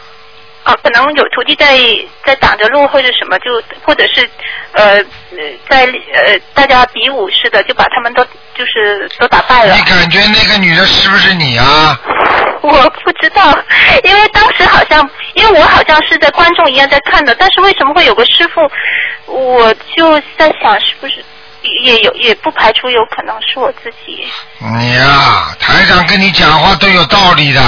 [0.62, 1.78] 啊，可能有徒弟在
[2.24, 4.28] 在挡着路或者什么，就或者是
[4.72, 8.22] 呃呃在呃大家比武似的，就把他们都
[8.54, 9.82] 就是都打败了你。
[9.82, 11.98] 感觉那个女的是不是你啊？
[12.62, 12.70] 我
[13.02, 13.58] 不知道，
[14.04, 18.60] 因为当时好像，因为我好像是在观众一样在看的，但是为什么会有个师傅？
[19.26, 21.24] 我就在想，是不是
[21.84, 24.26] 也有也不排除有可能是我自己。
[24.58, 27.62] 你呀、台长跟你讲话都有道理的。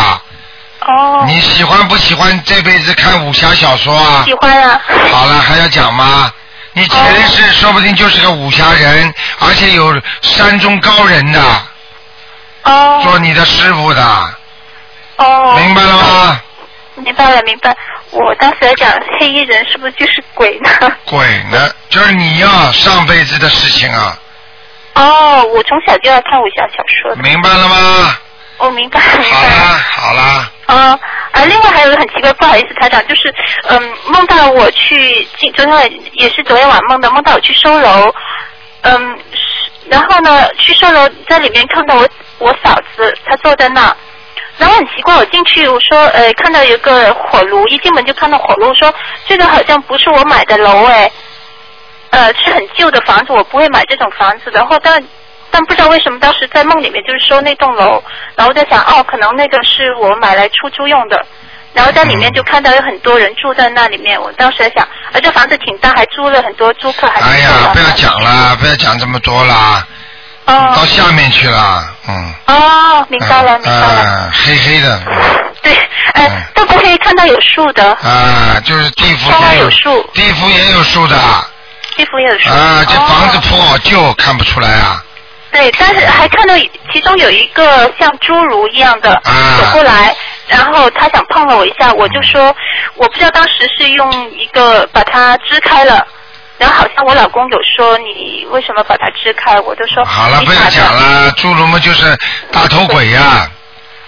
[0.86, 1.24] 哦。
[1.26, 4.22] 你喜欢不喜欢这辈子看武侠小说啊？
[4.24, 4.80] 喜欢啊。
[5.10, 6.32] 好了，还要讲吗？
[6.74, 11.40] 你前世说不定就是个武侠人，而且有山中高人的，
[12.62, 13.00] 哦。
[13.04, 14.34] 做你的师傅的，
[15.16, 15.54] 哦。
[15.58, 16.40] 明白了吗？
[16.94, 17.76] 明白了，明白。
[18.10, 20.70] 我当时在讲黑衣人是不是就是鬼呢？
[21.06, 21.70] 鬼呢？
[21.88, 24.18] 就是你呀、上辈子的事情啊，
[24.94, 27.22] 哦，我从小就要看武侠小说的。
[27.22, 28.16] 明白了吗？
[28.66, 29.36] 我、明白，明白。
[29.36, 31.00] 好啦，好啦，啊
[31.32, 31.44] 啊！
[31.46, 33.34] 另外还有一个很奇怪，不好意思，台长，就是
[33.68, 38.14] 嗯，梦到我去今昨天晚也是昨天晚梦的，梦到我去收楼，
[38.82, 43.94] 嗯，是然后呢去收楼，在里面看到我我嫂子，她坐在那，
[44.58, 48.94] 然后很奇怪，我进去我说呃看到有个火炉，一进门就看到火炉，我说
[49.26, 51.10] 这个好像不是我买的楼哎，
[52.10, 55.02] 呃是很旧的房子，我不会买这种房子的，然后但。
[55.52, 58.02] 但不知道为什么当时在梦里面就是说那栋楼，
[58.34, 61.24] 然后在想哦，可能那个是我买来出租用的，
[61.74, 69.86] 然后在里面就看到有很多人住在那里面，我当时在想，啊这房子挺大，还租了很多租客，还哎呀，不要讲了，不要讲这么多啦，
[70.46, 70.72] 哦。
[70.74, 75.00] 到下面去了，嗯，哦，明白了，明白了，啊，黑黑的，
[75.62, 75.76] 对，
[76.14, 81.16] 哎，都不可以看到有树的，啊，就是地府窗外也有树，地府也有树的，
[81.96, 83.42] 地府也有树，啊，这房子哦。
[83.48, 85.02] 破旧看不出来啊，
[85.52, 86.54] 对，但是还看到
[86.92, 90.14] 其中有一个像侏儒一样的啊走过来，
[90.48, 92.54] 然后他想碰了我一下，我就说
[92.96, 96.06] 我不知道当时是用一个把它支开了。
[96.58, 102.16] 然后好像我老公有说你为什么把它支开，我就说好了，不要讲了，侏儒嘛就是
[102.52, 103.50] 大头鬼呀、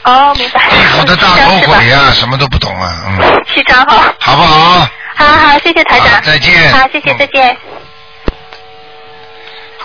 [0.04, 0.70] 哦，明白。
[0.70, 4.14] 地府的大头鬼呀、什么都不懂啊，嗯， 七张哈。
[4.20, 4.88] 好不好？
[5.16, 6.08] 好好，谢谢台长。
[6.10, 7.56] 好再见好，谢谢，再见。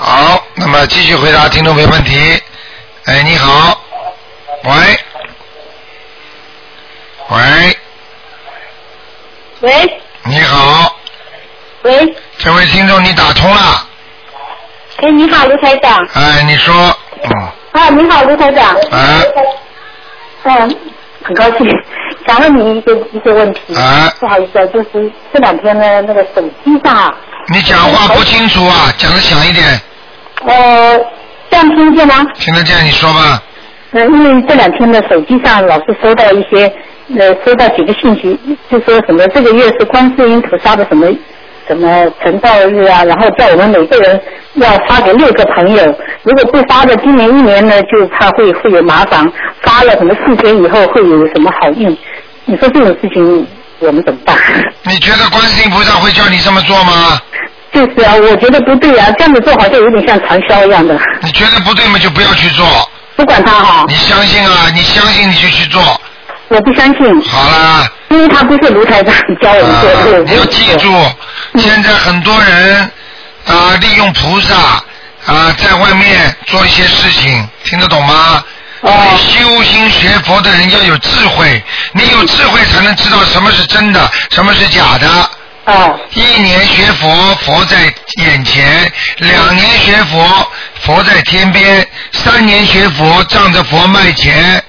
[0.01, 2.41] 好，那么继续回答听众朋友问题。
[3.03, 3.77] 哎，你好，
[4.63, 4.71] 喂，
[7.27, 7.77] 喂，
[9.59, 10.95] 喂你好，
[11.81, 13.85] 喂，这位听众你打通了，
[15.01, 16.07] 哎，你好，卢台长。
[16.13, 16.73] 哎，你说，
[17.21, 17.31] 嗯，
[17.73, 18.73] 啊，你好，卢台长。
[18.91, 19.21] 啊。
[20.43, 20.77] 嗯，
[21.23, 21.69] 很高兴，
[22.25, 23.75] 想问你一个一些问题。
[23.75, 24.09] 啊。
[24.17, 27.13] 不好意思啊，就是这两天呢，那个手机上啊，
[27.51, 29.65] 你讲话不清楚啊，讲的响一点，
[30.45, 30.99] 呃，
[31.49, 32.23] 这样听见吗？
[32.35, 33.41] 听得见你说吧。
[33.91, 36.71] 呃，因为这两天的手机上老是收到一些，
[37.17, 41.07] 呃，收到几个信息，就说什么这个月是观世音菩萨的什么
[41.67, 44.21] 什么成道日啊，然后叫我们每个人
[44.53, 45.83] 要发给六个朋友，
[46.21, 49.25] 如果不发的，今年一年呢就怕会会有麻烦，
[49.61, 51.97] 发了什么四天以后会有什么好运？
[52.45, 53.47] 你说这种事情
[53.79, 54.37] 我们怎么办？
[54.83, 57.19] 你觉得观世音菩萨会叫你这么做吗？
[57.71, 60.99] 就是啊，我觉得不对啊，这样子做好像有点像传销一样的。
[61.21, 62.65] 你觉得不对嘛，就不要去做。
[63.15, 63.85] 不管他哈。
[63.87, 66.01] 你相信啊，你相信你就去做。
[66.47, 67.21] 我不相信。
[67.21, 67.87] 好啦。
[68.09, 70.23] 因为他不是卢台长教我们做啊。
[70.25, 70.91] 你要记住，
[71.59, 72.91] 现在很多人
[73.45, 74.55] 啊、利用菩萨
[75.27, 78.43] 啊、在外面做一些事情，听得懂吗？
[78.81, 81.61] 哦你修心学佛的人要有智慧，
[81.93, 85.29] 你有智慧才能知道什么是真的，什么是假的。
[85.65, 85.99] 哦。
[86.13, 94.63] 一年学佛，佛在眼前；两年学佛，佛在天边；三年学佛，仗着佛卖钱。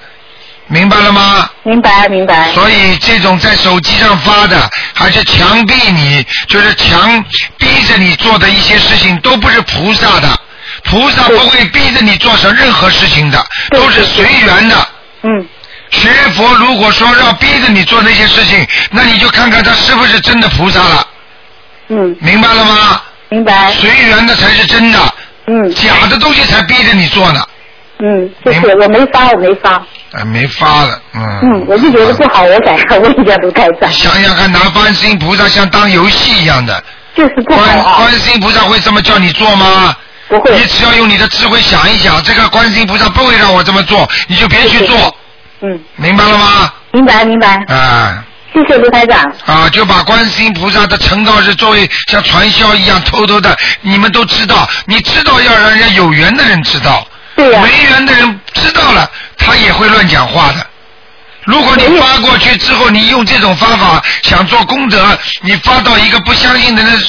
[0.67, 1.49] 明白了吗？
[1.63, 2.51] 明白明白。
[2.53, 7.23] 所以这种在手机上发的，还是强逼你，就是强
[7.57, 10.39] 逼着你做的一些事情，都不是菩萨的。
[10.83, 14.87] 菩萨不会逼着你做成任何事情的，都是随缘的。
[15.23, 15.47] 嗯。
[15.91, 21.07] 学佛如果说要逼着你做那些事情，那你就看看他是不是真的菩萨了。
[21.89, 22.15] 嗯。
[22.19, 23.01] 明白了吗？
[23.29, 23.71] 明白。
[23.73, 24.99] 随缘的才是真的。
[25.47, 25.73] 嗯。
[25.75, 27.45] 假的东西才逼着你做呢。
[28.03, 29.79] 嗯，就是我没发，我没发。
[30.13, 31.39] 哎，没发了，嗯。
[31.43, 33.91] 嗯，我就觉得不好，我想要问一下卢台长。
[33.91, 36.83] 想想看，拿观世音菩萨像当游戏一样的。
[37.13, 37.95] 就是不好观啊。
[37.97, 39.95] 观世音菩萨会这么叫你做吗？
[40.31, 40.57] 不会。
[40.57, 45.15] 你只要用你的智慧想一想，这个观世音菩萨不会让我这么做，你就别去做。
[45.61, 45.79] 嗯。
[45.97, 46.73] 明白了吗？
[46.93, 47.61] 明白明白。
[47.67, 48.23] 啊。
[48.53, 49.19] 谢谢卢台长。
[49.45, 60.65] 啊，就把观世音菩萨的成道是作为像传销一样偷偷的，你们都知道，你知道要让人家有缘的人知道，对呀、没缘的人知道了，他也会乱讲话的。
[61.45, 67.01] 如果你发过去之后，你用这种方法想做功德，你发到一个不相信的人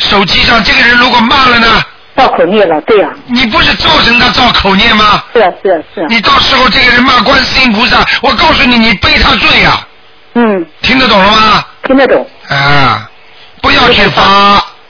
[0.00, 1.82] 手机上，这个人如果骂了呢？
[2.18, 5.22] 造口孽了，对呀、你不是造成他造口孽吗？
[5.32, 6.06] 是啊是啊是啊。
[6.08, 9.86] 你到时候这个人骂观世音菩萨，我告诉你，你背他罪呀、
[10.34, 11.64] 嗯，听得懂了吗？
[11.84, 12.26] 听得懂。
[12.48, 13.08] 啊，
[13.62, 14.22] 不要去发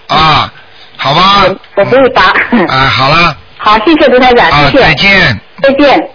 [0.09, 0.51] 啊，
[0.97, 1.45] 好吧？
[1.77, 2.23] 我不会发。
[2.75, 4.85] 啊，好了， 好，谢谢卢台长，啊，谢谢。
[4.85, 5.41] 再见。
[5.62, 6.11] 再见。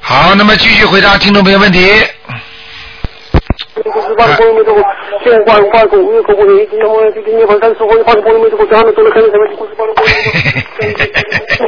[0.00, 1.88] 好，那么继续回答听众朋友问题。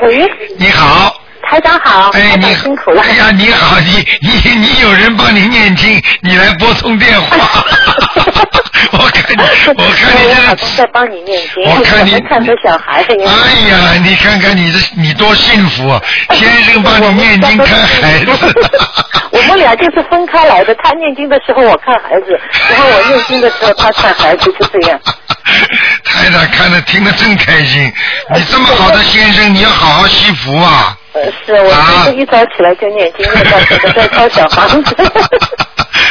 [0.02, 3.02] 喂，你好，台长好，哎，你辛苦了。
[3.02, 3.90] 哎呀，你好，你
[4.22, 7.64] 你你有人帮你念经，你来拨通电话。
[8.92, 9.42] 我看你，
[9.82, 13.12] 我看你我老这公在帮你念经，我看你看着小孩子。
[13.12, 16.00] 哎呀，你看看你这你多幸福啊！
[16.34, 18.26] 先生帮你念经看孩子。
[19.30, 22.38] 我们俩就是分开来的，他念经的时候我看孩子，
[22.70, 24.98] 然后我念经的时候他看孩子，就这样。
[26.04, 27.92] 太太看着听得真开心，
[28.34, 30.96] 你这么好的先生，你要好好惜福啊！
[31.16, 34.94] 呃，是我一早起来就念经，念到现在在抄小房子。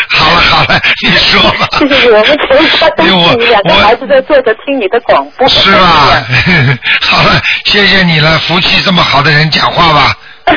[0.09, 1.67] 好了好了，你说吧。
[1.77, 5.47] 谢谢你，我们全家都是你两个孩子在坐着听你的广播。
[5.47, 6.23] 是吧？
[7.05, 10.17] 好了，谢谢你了，福气这么好的人讲话吧。
[10.45, 10.55] 台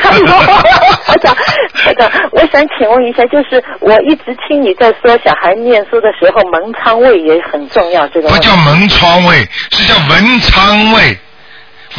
[1.21, 1.35] 长，
[1.73, 11.17] 台长，我想请问一下，就是我一直听你在说小孩念书的时候门窗位也很重要，这个不叫门窗位，是叫文昌位，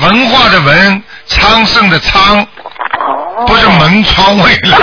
[0.00, 4.78] 文化的文，昌盛的昌，哦不是门窗位了。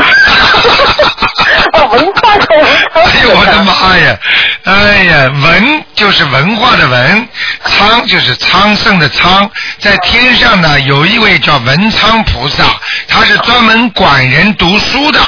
[1.73, 4.17] 哦，文化的文哎呦我的妈呀！
[4.63, 7.27] 哎呀，文就是文化的文，
[7.65, 9.49] 昌就是昌盛的昌。
[9.79, 12.63] 在天上呢，有一位叫文昌菩萨，
[13.07, 15.19] 他是专门管人读书的。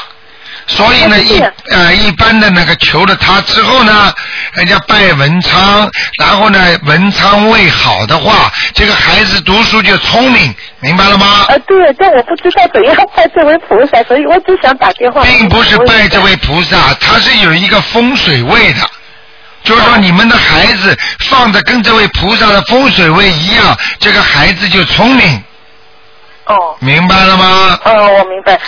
[0.70, 4.12] 所以呢，一呃一般的那个求了他之后呢，
[4.52, 11.46] 人家拜文昌，然后呢文昌位好的话，这个孩子读书就聪明，明白了吗？
[11.48, 15.22] 呃，对，但我不知道怎样拜这位菩萨，所以我只想打电话。
[15.24, 18.80] 并不是拜这位菩萨，他是有一个风水位的。
[19.62, 20.96] 就是说，你们的孩子
[21.28, 25.42] 放的跟这位菩萨的风水位一样，这个孩子就聪明。
[26.46, 26.76] 哦。
[26.78, 27.78] 明白了吗？
[27.84, 28.58] 哦，我明白。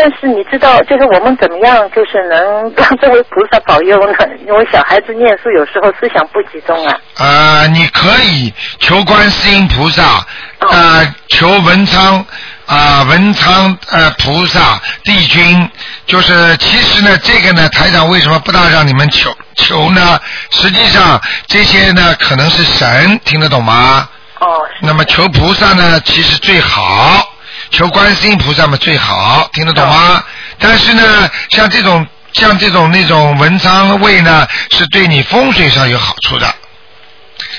[0.00, 4.14] 但是你知道，就是我们怎么样，就是能让这位菩萨保佑呢？
[4.46, 6.96] 因为小孩子念书有时候思想不集中啊。
[7.16, 10.24] 啊、你可以求观世音菩萨，
[10.60, 12.24] 哦啊，求文昌
[12.66, 15.68] 啊、文昌呃菩萨帝君，
[16.06, 20.20] 就是其实呢，这个呢，台长为什么不大让你们求求呢？
[20.50, 24.08] 实际上这些呢，可能是神，听得懂吗？
[24.38, 24.46] 哦。
[24.80, 27.34] 那么求菩萨呢，其实最好，
[27.70, 30.22] 求观世音菩萨嘛最好，听得懂吗？
[30.58, 36.54] 但是呢，像这种像这种那种文昌位呢，是对你风水上有好处的。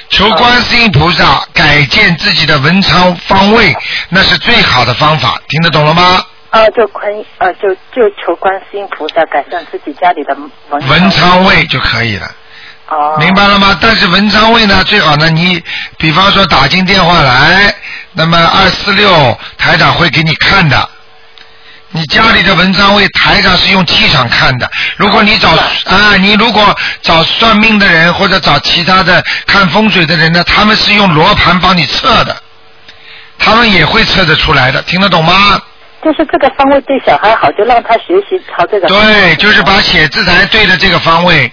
[0.10, 3.76] 求观世音菩萨改建自己的文昌方位，
[4.10, 6.24] 那是最好的方法，听得懂了吗？
[6.50, 10.36] 啊，就观啊，就就求观世音菩萨改善自己家里的
[10.70, 12.30] 文文昌位就可以了。
[12.90, 13.16] 哦。
[13.20, 13.78] 明白了吗？
[13.82, 15.62] 但是文昌位呢，最好呢，你
[15.98, 17.74] 比方说打进电话来，
[18.14, 20.90] 那么二四六台长会给你看的。
[21.92, 24.70] 你家里的文昌位，台长是用气场看的。
[24.96, 32.38] 如果你找啊，你如果找算命的人或者找其他的看风水的人呢，他们是用罗盘帮你测的，
[33.40, 35.60] 他们也会测得出来的，听得懂吗？
[36.04, 38.88] 就是这个方位对小孩好，就让他学习朝这个。
[38.88, 41.52] 对，就是把写字台对着这个方位。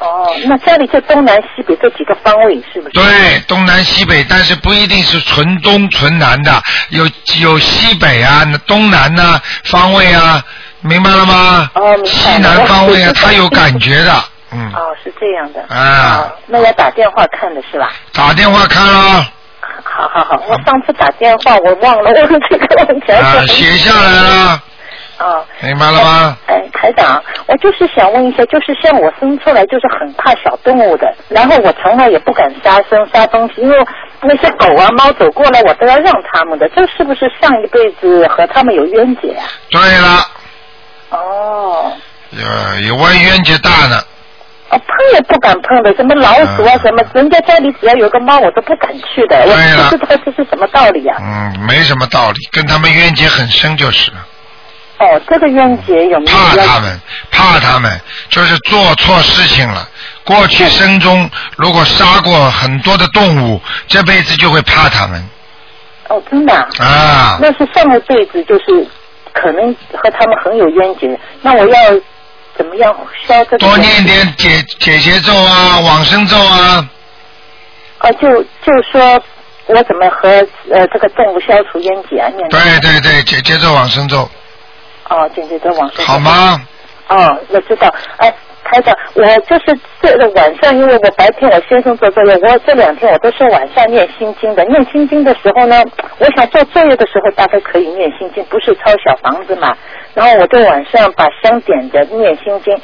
[0.00, 2.94] 哦，那家里就东南西北这几个方位是不是？
[2.94, 6.52] 对，东南西北，但是不一定是纯东纯南的，
[6.88, 7.06] 有
[7.40, 10.42] 有西北啊、东南呐、方位啊，
[10.80, 11.70] 明白了吗？
[11.74, 12.08] 哦，明白。
[12.08, 14.12] 西南方位啊，他有感觉的，
[14.52, 15.62] 嗯，哦，是这样的。
[15.68, 17.92] 啊，那要打电话看的是吧？
[18.14, 19.26] 打电话看了
[19.84, 23.12] 好好好，我上次打电话我忘了问这个问题。
[23.12, 24.62] 啊，写下来了，
[25.20, 25.44] 哦。
[25.62, 26.36] 明白了吗？
[26.46, 33.76] 哎，台长，我就是想问一下，就是像我生出来就是很怕小动物的，然后我从来也不敢杀生杀东西，因为
[34.22, 39.46] 那些狗啊猫走过来我都要让他们的，这是不是上一辈子和他们有冤结啊？
[39.70, 40.26] 对了，
[41.10, 41.92] 哦，
[42.30, 44.00] 有有外冤结大呢，
[44.70, 51.16] 哦，碰也不敢碰的，什么老鼠啊，什么，人家家里只要有个猫，我都不敢去的，我不知道这是什么道理啊。
[51.20, 54.18] 嗯，没什么道理，跟他们冤结很深就是了。
[55.00, 56.36] 哦，这个冤结有没有？
[56.36, 59.88] 怕他们，怕他们，就是做错事情了。
[60.24, 65.24] 过去生中如果杀过很多的动物，这辈子就会怕他们
[66.08, 66.68] 哦，真的啊。
[66.78, 67.38] 啊。
[67.40, 68.86] 那是上一辈子就是
[69.32, 71.80] 可能和他们很有冤结，那我要
[72.56, 72.94] 怎么样
[73.26, 73.58] 消这个？
[73.58, 76.86] 多念点解解结咒啊，往生咒啊。
[77.98, 79.22] 啊，就就说
[79.66, 80.28] 我怎么和
[80.70, 82.28] 呃这个动物消除冤结啊？
[82.36, 84.30] 念对对对，解结咒往生咒，
[85.10, 86.06] 哦，简直的往生。
[86.06, 86.18] 好？
[86.18, 86.60] 吗？
[87.08, 87.92] 哦，我知道。
[88.18, 88.32] 哎，
[88.62, 94.64] 台长，我就是这个晚上，因为我白天我先生做作业，我这两天我都是晚上念心经的。
[94.66, 95.82] 念心经的时候呢，
[96.18, 99.76] 我想做作业的时候大概可以念心经，不是抄小房子嘛。
[100.14, 102.80] 然后我就晚上把香点着念心经。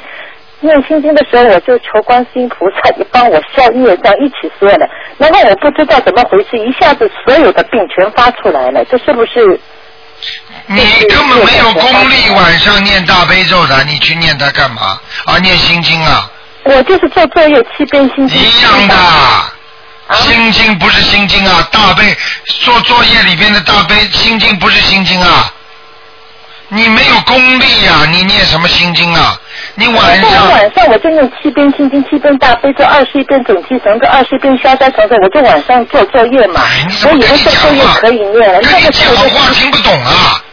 [0.59, 4.89] 念心经的时候，我就求观世音菩萨，你帮我消业障，一起说了。
[5.17, 9.57] 然后我不知道怎么回事，一下子所有的病全发出来了，这是不是？
[10.67, 14.99] 你根本没有功力，晚上念大悲咒的，你去念它干嘛？
[15.25, 16.29] 啊，念心经啊，
[16.63, 18.37] 我就是做作业七遍心经。
[18.37, 18.95] 一样的。
[20.15, 22.15] 心经不是心经啊，大悲
[22.61, 25.53] 做作业里边的大悲心经不是心经啊。
[26.69, 29.39] 你没有功力呀、你念什么心经啊？
[29.75, 36.61] 你晚到上晚上我就念七遍心经，七遍大悲咒，二十一遍准提神咒，二十一遍消灾神咒，我就晚上做作业嘛。
[37.05, 40.43] 我以为这作业可以念了，那个时讲话听不懂啊。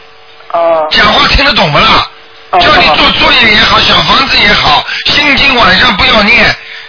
[0.53, 0.87] 哦。
[0.89, 2.07] 讲话听得懂不啦？
[2.51, 6.45] 哦叫你做作业也好，小房子也好，心经晚上不要念，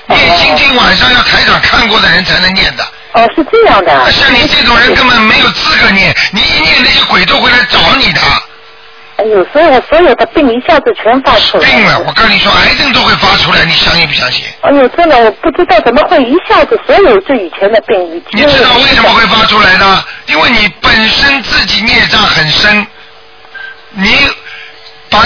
[0.07, 2.85] 念心经晚上要台长看过的人才能念的。
[3.14, 4.12] 哦，是这样的。
[4.12, 8.20] 像你这种人根本没有资格念，你一念那些鬼都会来找你的。
[9.17, 11.64] 哎呦，所以我所有的病一下子全发出来。
[11.71, 14.45] 病了，我跟你说，癌症都会发出来，你相信不相信？
[14.61, 17.99] 哎呦，真的，我不知道怎么会一下子所有这以前的病，
[18.33, 20.05] 你知道为什么会发出来呢？
[20.27, 22.87] 因为你本身自己孽障很深，
[23.93, 24.29] 你
[25.09, 25.21] 把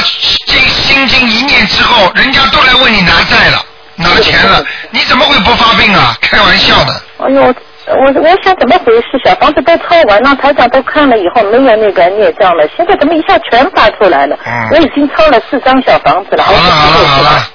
[0.46, 3.64] 这心经一念之后，人家都来问你拿债了，
[3.96, 6.16] 拿钱了，你怎么会不发病啊？
[6.20, 7.02] 开玩笑的。
[7.18, 7.54] 哎呦，
[7.96, 9.20] 我我想怎么回事？
[9.24, 14.36] 小房子都抄完了，台长都看了以后没有那个孽障了，现在怎么一下全发出来了？
[14.46, 17.50] 嗯我已经抄了四张小房子了，好了好了好了，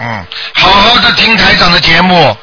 [0.00, 2.36] 嗯，好好的听台长的节目，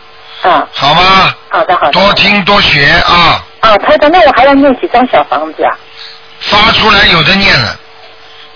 [0.44, 1.34] 啊，好吗？
[1.50, 1.92] 好的好的。
[1.92, 5.72] 多听多学啊，啊，台长，那我还要念几张小房子啊？
[6.40, 7.78] 发出来有的念了。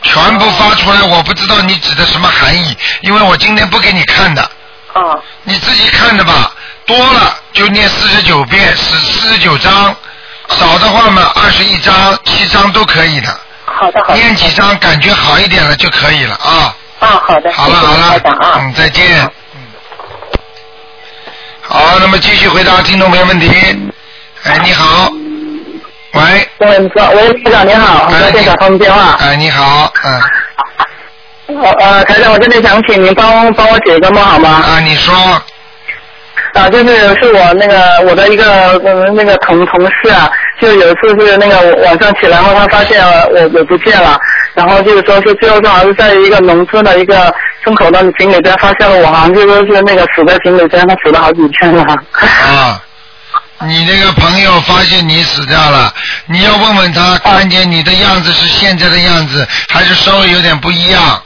[0.02, 4.42] 全部发出来，我不知道你指的什么含义，因为我今天不给你看的。
[4.94, 5.20] 哦。
[5.44, 6.52] 你自己看的吧，
[6.86, 9.96] 多了就念四十九遍，四四十九章，
[10.50, 13.28] 少的话嘛，二十一章、七章都可以的。
[13.66, 14.20] 好的好的。
[14.20, 16.76] 念几章感觉好一点了就可以了啊。
[17.00, 17.52] 啊，好的。
[17.52, 18.22] 好了好了，
[18.60, 19.20] 嗯，再见。
[19.56, 19.62] 嗯。
[21.62, 23.50] 好，那么继续回答听众朋友问题。
[24.44, 25.10] 哎，你好。
[26.14, 26.50] 喂。
[26.60, 29.18] 喂，你说，喂，台长你好，我在电打通电话。
[29.20, 30.22] 哎，你好，嗯。
[31.48, 34.50] 我呃，台长，我这里想请您帮帮我解个梦好吗？
[34.50, 35.14] 啊，你说。
[36.56, 40.32] 啊，就是是我那个我的一个嗯那个同同事啊，
[40.62, 44.18] 就有一次是那个晚上起来后，他发现我我不见了，
[44.54, 51.84] 然后就是说是最后是好像是在一个农村的一个村口的井里边发现了我，好像就说是那个死在井里边，他死了好几天了。
[52.14, 52.82] 啊，
[53.68, 55.94] 你那个朋友发现你死掉了，
[56.28, 61.22] 你要问问他，看见你的样子是现在的样子，还是稍微有点不一样？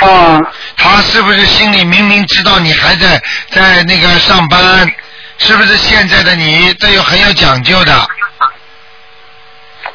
[0.00, 0.46] 哦。
[0.76, 4.90] 他是不是心里明明知道你还在在那个上班？
[5.40, 8.08] 是不是现在的你都有很有讲究的？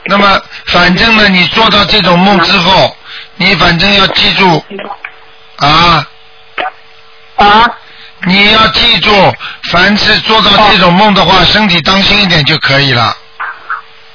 [0.05, 2.95] 那么，反正呢，你做到这种梦之后，
[3.35, 4.63] 你反正要记住
[5.57, 6.05] 啊
[7.35, 7.69] 啊！
[8.25, 9.33] 你要记住，
[9.69, 13.15] 凡是做到这种梦的话，身体当心一点就可以了。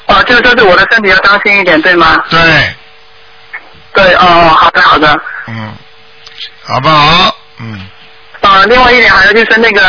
[0.06, 2.22] 哦，就是说是我的身体要当心一点，对吗？
[2.30, 2.74] 对。
[3.98, 4.24] 对，哦，
[4.56, 5.20] 好的，好的。
[5.48, 5.72] 嗯，
[6.64, 7.34] 好不好？
[7.60, 7.80] 嗯。
[8.40, 9.80] 啊，另外一点还有就是那个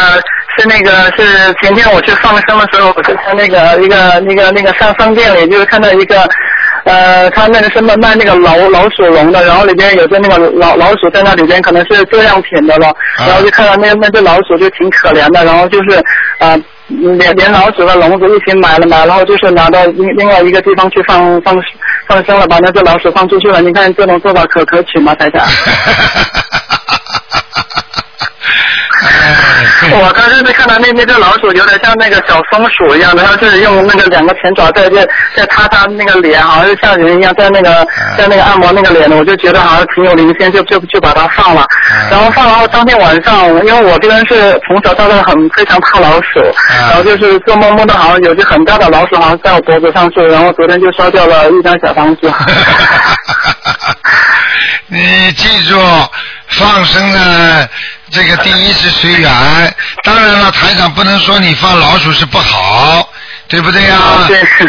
[0.58, 6.28] 是那个是前天我去放生的时候，我是在那个一个那个那个上商店里，就是看到一个
[6.84, 16.04] 呃，他那个是卖卖那个老老鼠笼的，然后里边有个那个老老鼠在那里边，可能是做样品的了，然后就看到那那只老鼠就挺可怜的，然后就是
[16.40, 16.60] 呃。
[16.92, 21.54] 连连老鼠和笼子一起买了买，然后就是拿到另另外一个地方去放放
[22.10, 23.62] 放生了，把那只老鼠放出去了。
[23.62, 25.46] 你看这种做法可可取吗，台长？
[29.92, 37.86] 我刚才在看到那那只老鼠有点像那个小松鼠一样的，它是用那个两个前爪在在在擦它那个脸，好像是像人一样在那个
[38.18, 41.66] 在那个按摩那个脸的，我就觉得好像挺有灵性，就就就把它放了。
[42.12, 46.40] 然后放了后当天晚上，因为我这个人是从小到大很非常怕老鼠，
[46.70, 52.32] 然后就是做梦梦到好像有只很大的老鼠好像在我脖子上睡，然后昨天就烧掉了一张小房子。
[54.92, 55.80] 你记住，
[56.48, 57.68] 放生呢，
[58.12, 63.08] 这个第一是随缘，当然了，台长不能说你放老鼠是不好，
[63.48, 63.98] 对不对呀？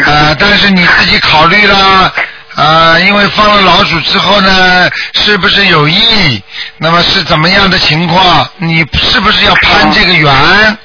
[0.05, 2.13] 呃，但是你自己考虑了。
[2.53, 6.43] 啊、因为放了老鼠之后呢，是不是有意？
[6.77, 8.47] 那么是怎么样的情况？
[8.57, 10.77] 你是不是要攀这个缘？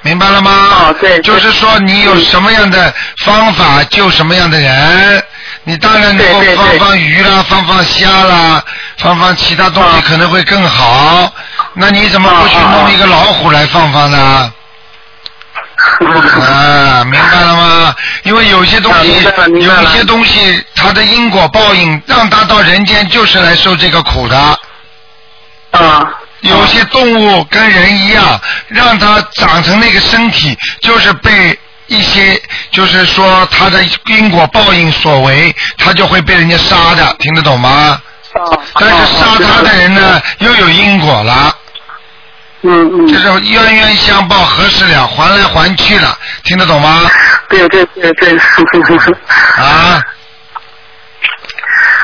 [0.00, 0.50] 明白了吗？
[0.50, 5.22] 哦对就是说你有什么样的方法救什么样的人，
[5.64, 8.64] 你当然能放放鱼啦，放放虾啦，
[8.96, 11.32] 放放其他东西可能会更好。
[11.74, 14.52] 那你怎么不去弄一个老虎来放放呢？
[16.50, 17.94] 啊，明白了吗？
[18.22, 19.22] 因为有些东西，
[19.60, 24.38] 有些东西，它的因果报应，让它到人间就是来受这个苦的。
[25.72, 26.14] 啊。
[26.40, 31.59] 有些动物跟人一样，让它长成那个身体，就是被
[31.90, 38.00] 一些，就是说他的因果报应所为，他就会被人家杀的，听得懂吗？
[38.32, 41.52] 哦但是杀他的人呢，又有因果了。
[42.62, 43.08] 嗯嗯。
[43.08, 47.10] 就是冤冤相报何时了，还来还去了，听得懂吗？
[47.48, 48.38] 对对对对。
[49.56, 50.00] 啊。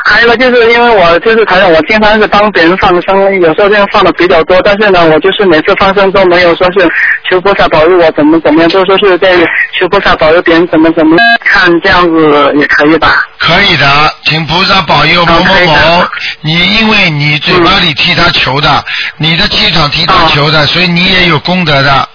[0.09, 6.89] 还有一个就是因为我就是台长，我经常是帮别人放生，有时候这样放的比较多，但是呢，我就是每次放生都没有说是
[7.29, 9.35] 求菩萨保佑我怎么怎么样，都说是在
[9.77, 13.25] 求菩萨保佑别人怎么怎么样，看这样子也可以吧？
[13.39, 13.87] 可以的，
[14.23, 16.05] 请菩萨保佑某某某。
[16.41, 18.85] 你因为你嘴巴里替他求的，
[19.17, 22.09] 你的气场替他求的，所以你也有功德的。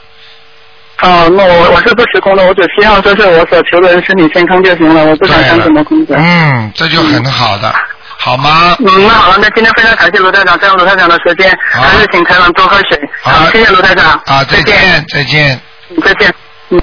[1.01, 6.15] 哦，那我我是不持功的，我只希望就是我所求的人身体健康就行了，我不想想什么功德。
[6.15, 7.73] 嗯，这就很好的，
[8.17, 8.75] 好吗？
[8.79, 12.99] 嗯，那好了，那今天非常感谢卢台长占用卢台长的时间，还是请台长多喝水。
[13.21, 14.11] 好，谢谢卢台长。
[14.25, 15.59] 啊，再见，再见。
[15.89, 16.33] 嗯再见。
[16.69, 16.81] 嗯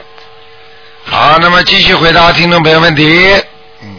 [1.05, 3.35] 好，那么继续回答听众朋友问题。
[3.83, 3.97] 嗯。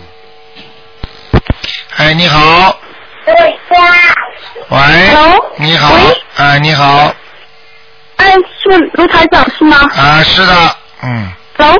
[1.97, 2.77] 哎，你好。
[3.25, 3.59] 喂。
[4.69, 5.53] Hello？
[5.57, 5.93] 你好。
[5.93, 7.13] 喂哎，你好。
[8.19, 9.77] 哎，是卢台长是吗？
[9.95, 10.53] 啊，是的，
[11.03, 11.27] 嗯。
[11.57, 11.75] Hello？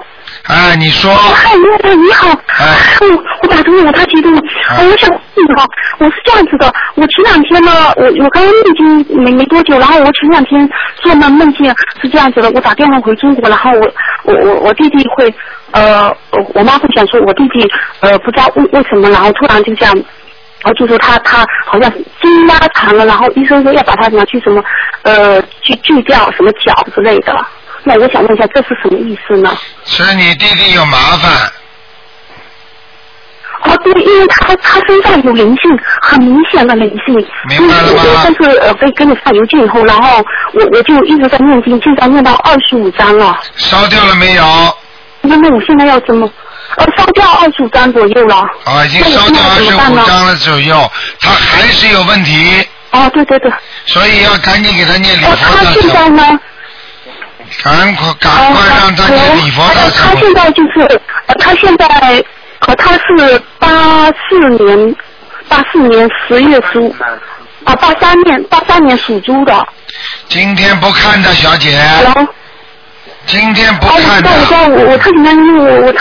[0.48, 1.14] 哎，你说。
[1.14, 2.30] 嗨，卢台长你好。
[2.30, 2.66] 哎。
[3.02, 3.08] 我
[3.44, 4.42] 我打通了，我太激动了。
[4.70, 5.66] 呃我想问你哈，
[6.00, 10.70] 我是这样子的，我前两天呢，我我刚刚念经没没多久，然后我前两天
[11.04, 13.92] 做梦梦见是这样子的，我打电话回中国，然后我
[14.24, 15.34] 我我我弟弟会
[15.72, 17.70] 呃，我我妈会想说我弟弟
[18.00, 19.96] 呃不知道为为什么，然后突然就这样。
[20.62, 21.92] 然后就说他他好像
[22.22, 24.62] 筋拉长了，然后医生说要把他拿去什么
[25.04, 27.34] 呃去锯掉什么脚之类的。
[27.84, 29.58] 那我想问一下，这是什么意思呢？
[29.86, 31.32] 是你弟弟有麻烦。
[33.62, 37.16] 哦，对，因为他他身上有灵性，很明显的灵性。
[37.48, 43.38] 明白了吗我上次呃给给你发邮件以后，然后我我就一直在念经，现在念到二十五章了。
[43.56, 44.44] 烧掉了没有？
[45.22, 46.30] 那那我现在要怎么？
[46.78, 48.36] 呃，烧掉二十五张左右了。
[48.64, 52.68] 啊，已经烧掉二十五张了左右，他还是有问题。
[52.92, 53.52] 哦，对对对。
[53.86, 56.40] 所以要赶紧给他念礼佛他现在呢？
[57.64, 60.82] 赶快赶快让他念礼佛大呃他现在就是，
[61.26, 62.24] 呃，他现在，
[62.60, 64.96] 呃，他是八四年，
[65.48, 66.96] 八四年十月十五，
[67.64, 69.68] 啊，八三年，八三年属猪的。
[70.28, 71.82] 今天不看的小姐。
[73.26, 74.30] 今天不看的。
[74.30, 75.94] 我我我特别担心，我我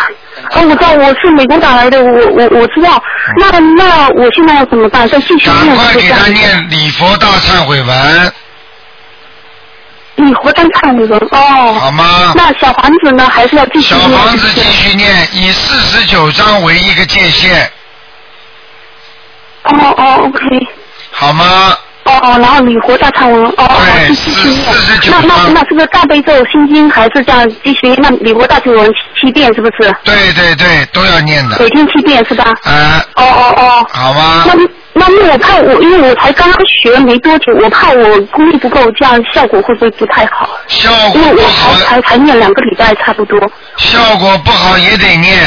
[0.50, 3.02] 哦，我知道我是美国打来的，我我我知道。
[3.38, 5.08] 那那我现在要怎么办？
[5.08, 6.26] 在继续念快给他？
[6.28, 8.32] 念礼佛大忏悔文，
[10.16, 11.74] 你活单忏悔文哦。
[11.74, 12.32] 好吗？
[12.34, 13.28] 那小房子呢？
[13.28, 13.98] 还是要继续小？
[14.08, 17.70] 房子继续念，以四十九章为一个界限，
[19.64, 20.40] 哦哦，OK。
[21.10, 21.76] 好吗？
[22.08, 23.68] 哦哦，然后礼佛大忏文，哦哦，
[24.08, 24.64] 继继续念。
[25.10, 27.94] 那那那是不是大悲咒心经还是这样继续？
[27.98, 28.90] 那礼佛大忏文
[29.20, 29.94] 七遍是不是？
[30.04, 31.58] 对对对，都要念的。
[31.60, 32.44] 每天七遍是吧？
[32.64, 33.04] 啊。
[33.16, 33.86] 哦哦哦。
[33.90, 34.44] 好吗？
[34.46, 34.54] 那
[34.94, 40.48] 那那我怕我，因为我才刚刚学没多久，我怕我功力不够，这样效果会不会不太好？
[40.66, 43.38] 效因为我才才才念两个礼拜差不多。
[43.76, 45.38] 效果不好也得念。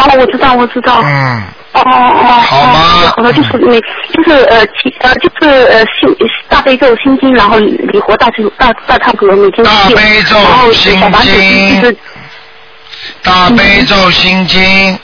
[0.00, 1.00] 哦，我知道，我知道。
[1.04, 1.42] 嗯。
[1.72, 2.24] 哦哦哦。
[2.40, 3.12] 好吗？
[3.16, 3.80] 好的，就是你
[4.12, 6.16] 就是呃其呃就是呃心
[6.48, 11.96] 大悲咒心经，然后礼佛大忏大大忏悔文每天大悲咒心经就是
[13.22, 14.98] 大悲咒心经、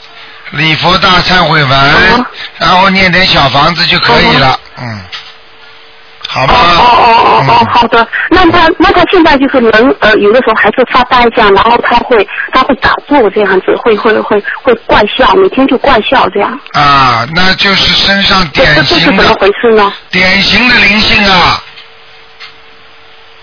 [0.51, 2.25] 礼佛大忏悔文，
[2.57, 4.59] 然后念点小房子就可以了。
[4.77, 5.01] 嗯，
[6.27, 6.53] 好吧？
[6.53, 8.05] 哦哦哦哦，好的。
[8.29, 16.59] 那他那他现在就是人呃，有的时候还是发呆这样，然后他会他会打坐这样子，会会会会怪笑，每天就怪笑这样。
[16.73, 19.93] 啊，那就是身上典这这是型的怎么回事呢？
[20.11, 21.63] 典型的灵性啊！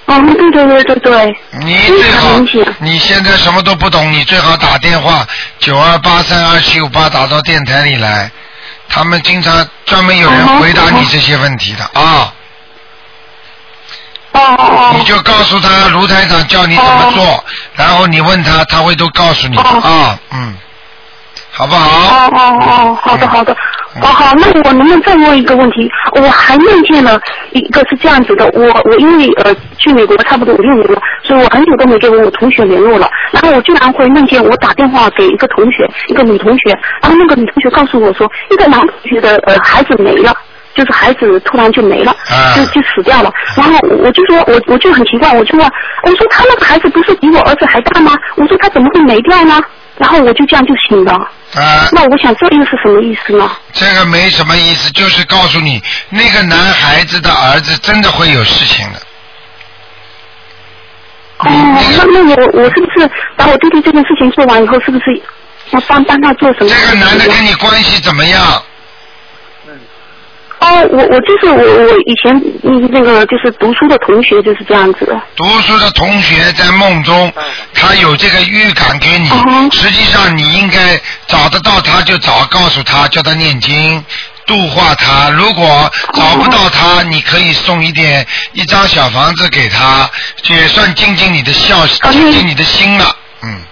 [0.07, 1.37] 哦，对对对对对。
[1.61, 2.39] 你最好，
[2.81, 5.27] 你现在什么都不懂，你最好打电话
[5.59, 8.31] 九二八三二七五八打到电台里来，
[8.91, 12.34] 他们经常专门有人回答你这些问题的啊。
[14.35, 20.55] 哦你就告诉他卢台长叫你怎么做，然后你问他，他会都告诉你啊，嗯，
[21.51, 21.89] 好不好？
[21.89, 23.53] 哦哦哦，好的好的，
[24.01, 25.89] 哦好，那我能不能再问一个问题？
[26.21, 27.19] 我还梦见了
[27.53, 33.09] 一个是这样子的，我我因为呃去美国差不多五六年了，所以我很久都没跟我同学联络了。
[33.33, 40.37] 然后我居然会梦见我打电话给一个同学，一个女同学，然后那个女同学告诉我说，一个男同学的呃孩子没了。
[40.75, 42.15] 就是孩子突然就没了，
[42.57, 43.33] 就就死掉了。
[43.57, 45.71] 然后我就说，我我就很奇怪，我就问，
[46.03, 48.13] 我说他那个孩子不是比我儿子还大吗？
[48.37, 49.61] 我说他怎么会没掉呢？
[49.97, 51.13] 然后我就这样就醒了。
[51.55, 53.49] 啊，那我想这又是什么意思呢？
[53.73, 58.99] 这个没什么意思，就是告诉你，那个男孩子的儿子真的会有事情的。
[61.39, 61.47] 哦，
[61.97, 65.05] 那那我我是不是把我弟弟这件事情做完以后，是不是
[65.71, 66.69] 要帮帮他做什么？
[66.69, 68.41] 这个男的跟你关系怎么样？
[70.65, 75.21] 哦，我我就是我我以前嗯那个就是读书的同学就是这样子的。
[75.37, 77.31] 读书的同学在梦中，
[77.75, 79.29] 他有这个预感给你，
[79.71, 84.03] 实际上你应该找得到他就找，告诉他叫他念经。
[84.47, 90.07] 度化他，如果找不到他，你可以送一点一张小房子给他，
[90.51, 93.17] 也算尽尽你的孝，尽尽你的心了。
[93.43, 93.63] 嗯，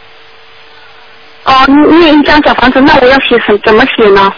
[1.44, 1.66] 哦，
[2.00, 4.32] 念一张小房子，那我要写什怎么写呢？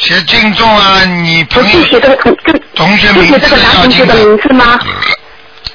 [0.00, 2.36] 写敬重啊，你朋友写这个同
[2.74, 4.14] 同学名字写这个男要同学的。
[4.14, 4.78] 名字吗？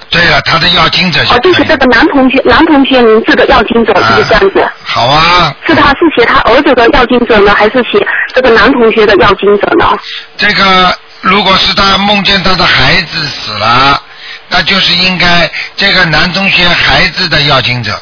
[0.10, 4.68] 对了，他的要经者哦，就是这个男同学男同学名字的要经者，是这样子？
[4.84, 9.98] 好啊，是他是写他儿子的要经者呢，还是写这个男同学的要经者呢？
[10.38, 14.02] 这个如果是他梦见他的孩子死了，
[14.50, 18.00] 那就是应该这个男同学孩子的要经者，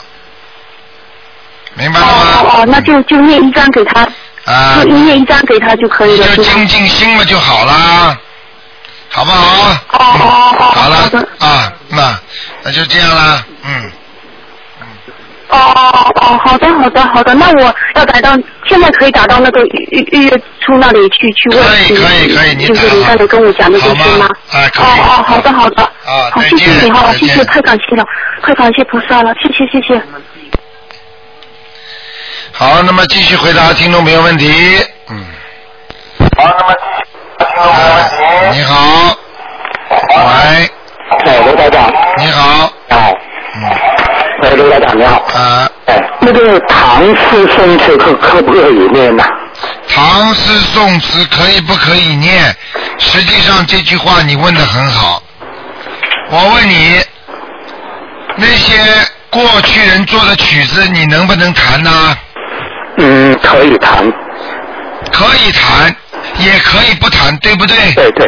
[1.74, 2.14] 明白了吗？
[2.14, 4.08] 哦哦，那就就念一张给他，
[4.46, 8.18] 啊就念一张给他就可以了，就静静心了就好啦，
[9.10, 9.72] 好不好？
[9.90, 10.98] 哦哦哦，好了
[11.40, 12.20] 啊，那
[12.64, 13.92] 那就这样啦，嗯。
[15.50, 18.32] 哦哦哦，好的好的好的，那我要打到
[18.68, 24.28] 现在可以打到那个预预预约处那里去去问，可以可以可以，就是你刚才跟我讲的这些吗？
[24.52, 28.04] 啊，可哦哦，好的好的，啊，好，谢谢你哈，谢谢，太感谢了，
[28.42, 30.02] 太感谢菩萨了，谢谢谢谢。
[32.56, 34.48] 好，那么继续回答听众朋友问题。
[35.10, 35.26] 嗯。
[36.38, 38.58] 好，那么继续听众朋友问题。
[38.58, 39.18] 你好。
[39.90, 40.70] 喂。
[41.26, 41.92] 哎，刘台长。
[42.20, 42.72] 你好。
[42.90, 43.18] 哎。
[43.56, 43.66] 嗯。
[44.44, 45.18] 哎，刘台长你好。
[45.34, 45.68] 啊。
[45.88, 49.24] 哎，那个唐诗宋词可可不可以念呢？
[49.90, 52.56] 唐诗宋词可以不可以念？
[53.00, 55.24] 实际上这句话你问的很好。
[56.30, 57.02] 我问你，
[58.36, 58.78] 那些
[59.32, 62.16] 过去人做的曲子，你能不能弹呢？
[62.98, 64.12] 嗯，可以谈。
[65.12, 65.96] 可以谈，
[66.40, 67.76] 也可以不谈，对不对？
[67.96, 68.26] 对对。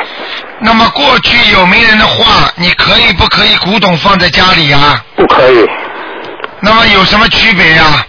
[0.59, 5.66] 那么过去有名人的话，你可以不可以古董放在家里呀、不可以。
[6.59, 8.05] 那么有什么区别呀、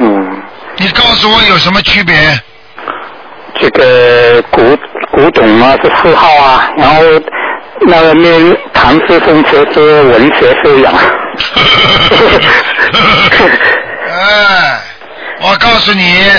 [0.00, 0.42] 嗯，
[0.76, 2.14] 你告诉我有什么区别？
[3.60, 4.76] 这个古
[5.10, 7.02] 古董啊是嗜好啊，然后
[7.82, 10.92] 那个念唐诗宋词是文学修养。
[14.08, 14.80] 哎，
[15.40, 16.32] 我告诉你，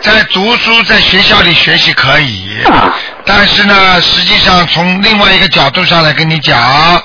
[0.00, 2.60] 在读书在学校里学习可以，
[3.24, 7.00] 但是呢，实际上从另外一个角度上来跟你讲，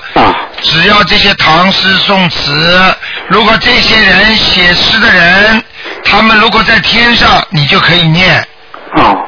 [0.62, 2.94] 只要这些唐诗宋词，
[3.28, 5.62] 如果这些人写诗的人，
[6.04, 8.46] 他们如果在天上，你就可以念。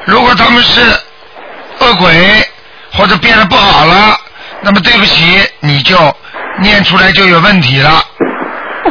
[0.06, 0.80] 如果他们是
[1.78, 2.44] 恶鬼
[2.92, 4.18] 或者变得不好了，
[4.62, 5.96] 那么对不起，你就
[6.58, 8.04] 念出来就有问题了。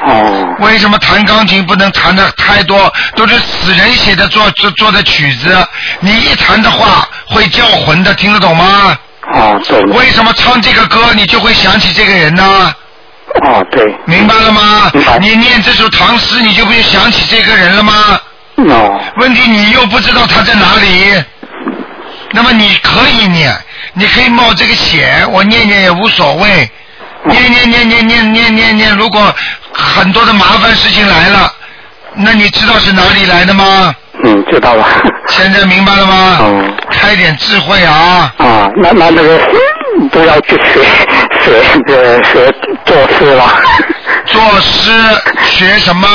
[0.05, 0.55] 哦。
[0.59, 2.91] 为什么弹钢琴不能弹的太多？
[3.15, 5.55] 都是死人写的做做做的曲子，
[5.99, 8.97] 你一弹的话会叫魂的，听得懂吗？
[9.33, 9.81] 哦，对。
[9.93, 12.73] 为什么唱这个歌你就会想起这个人呢？
[13.43, 13.83] 哦，对。
[14.05, 14.91] 明白了吗？
[15.21, 18.19] 你念这首唐诗，你就不会想起这个人了吗？
[18.57, 18.99] 哦。
[19.17, 21.23] 问题你又不知道他在哪里，
[22.31, 23.55] 那么你可以念，
[23.93, 26.69] 你可以冒这个险，我念念也无所谓。
[27.25, 29.35] 念念念念念念念念，如果
[29.79, 31.51] 很多的麻烦事情来了，
[32.15, 33.93] 那你知道是哪里来的吗？
[34.23, 34.85] 嗯，知道了。
[35.29, 36.37] 现在明白了吗？
[36.41, 36.75] 嗯。
[36.91, 38.33] 开点智慧啊！
[38.37, 39.39] 啊，那那那个
[40.11, 40.83] 都要去学
[41.41, 42.53] 学呃学
[42.85, 43.45] 做事了。
[44.25, 44.91] 作诗
[45.45, 46.07] 学什么？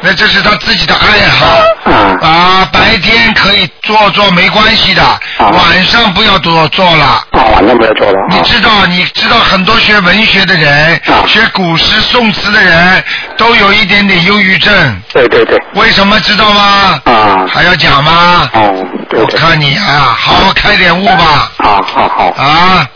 [0.00, 1.46] 那这是他自己的爱好。
[1.90, 5.02] 啊啊，白天可以做做没关系的，
[5.38, 7.04] 晚上不要多做了。
[7.32, 8.14] 啊，晚上不要做了。
[8.30, 13.02] 你知道，你知道很多学文学的人，学古诗宋词的人，
[13.36, 15.02] 都有一点点忧郁症。
[15.12, 15.58] 对对对。
[15.74, 17.00] 为什么知道吗？
[17.04, 17.46] 啊。
[17.52, 18.48] 还要讲吗？
[18.52, 21.50] 哦，对我看你啊，好好开点悟吧。
[21.58, 22.42] 好好好。
[22.42, 22.86] 啊。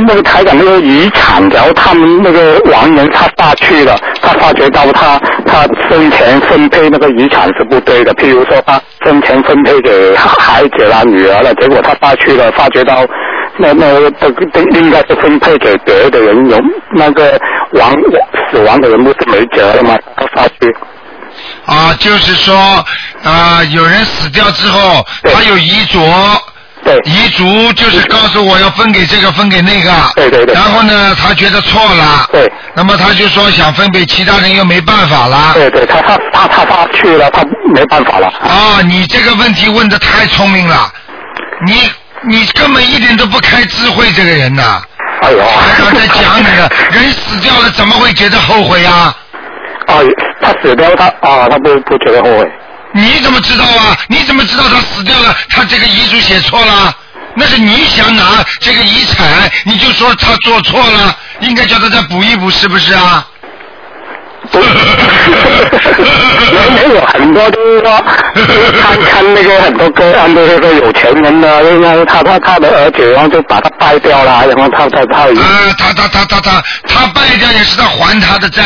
[0.00, 13.04] 那个台长那个遗产，然后他们那个亡人他发去了，他发觉到他他生前分配那个遗产是不对的，譬如说他生前分配给孩子啦、女儿了，结果他发去了，发觉到
[13.56, 16.58] 那那个这个应该是分配给别的人，有
[16.94, 17.38] 那个
[17.72, 17.92] 亡
[18.50, 19.98] 死亡的人不是没辙了吗？
[20.16, 20.74] 他发去。
[21.66, 22.56] 啊，就是说
[23.22, 26.00] 啊，有人死掉之后，他有遗嘱。
[26.84, 26.96] 对。
[27.04, 29.90] 遗嘱就是告诉我要分给这个，分给那个。
[30.14, 30.54] 对对对。
[30.54, 32.28] 然后呢，他觉得错了。
[32.32, 32.50] 对。
[32.74, 35.52] 那么他就说想分给其他人，又没办法了。
[35.54, 37.42] 对对，他他他他他去了，他
[37.74, 38.26] 没办法了。
[38.26, 40.92] 啊，你这个问题问的太聪明了，
[41.66, 41.90] 你
[42.28, 44.80] 你根本一点都不开智慧，这个人呐。
[45.22, 45.38] 哎呦。
[45.38, 49.14] 台长在讲你了， 人死掉了怎么会觉得后悔呀？
[49.88, 49.96] 啊，
[50.40, 52.48] 他死掉他啊，他不不觉得后悔。
[52.92, 53.96] 你怎么知道啊？
[54.08, 55.34] 你怎么知道他死掉了？
[55.50, 56.94] 他这个遗嘱写错了？
[57.34, 63.26] 那是你想拿这个遗产，你就说他做错了，应该叫他再补一补，是不是啊？
[64.50, 64.60] 没
[66.70, 68.02] 没有很多都说
[68.80, 75.28] 看看那个很多个案都是说有钱人的，然后他他他的儿子，然后就把他败掉了，然后他他他啊，
[75.76, 78.62] 他他他他他他败掉也是他还他的债。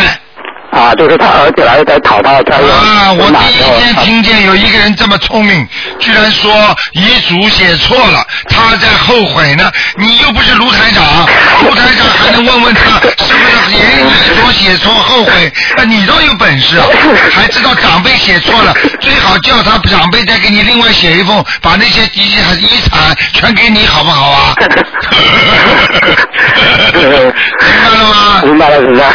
[0.72, 2.56] 啊，就是他儿子来在讨他的债。
[2.56, 5.68] 啊，我第一天听见有一个人这么聪明，
[5.98, 6.50] 居然说
[6.92, 9.70] 遗嘱写错了，他在后悔呢。
[9.96, 11.04] 你又不是卢台长，
[11.62, 15.52] 卢台长还能问问他是不是遗嘱写错后悔？
[15.76, 16.86] 啊，你倒有本事啊，
[17.34, 24.54] 还知道长辈写错了，最好叫他长辈再给你另外写一封，把那些遗遗产全给你，好不好啊？
[26.92, 28.42] 明白了吗？
[28.42, 29.12] 明白了，明白了。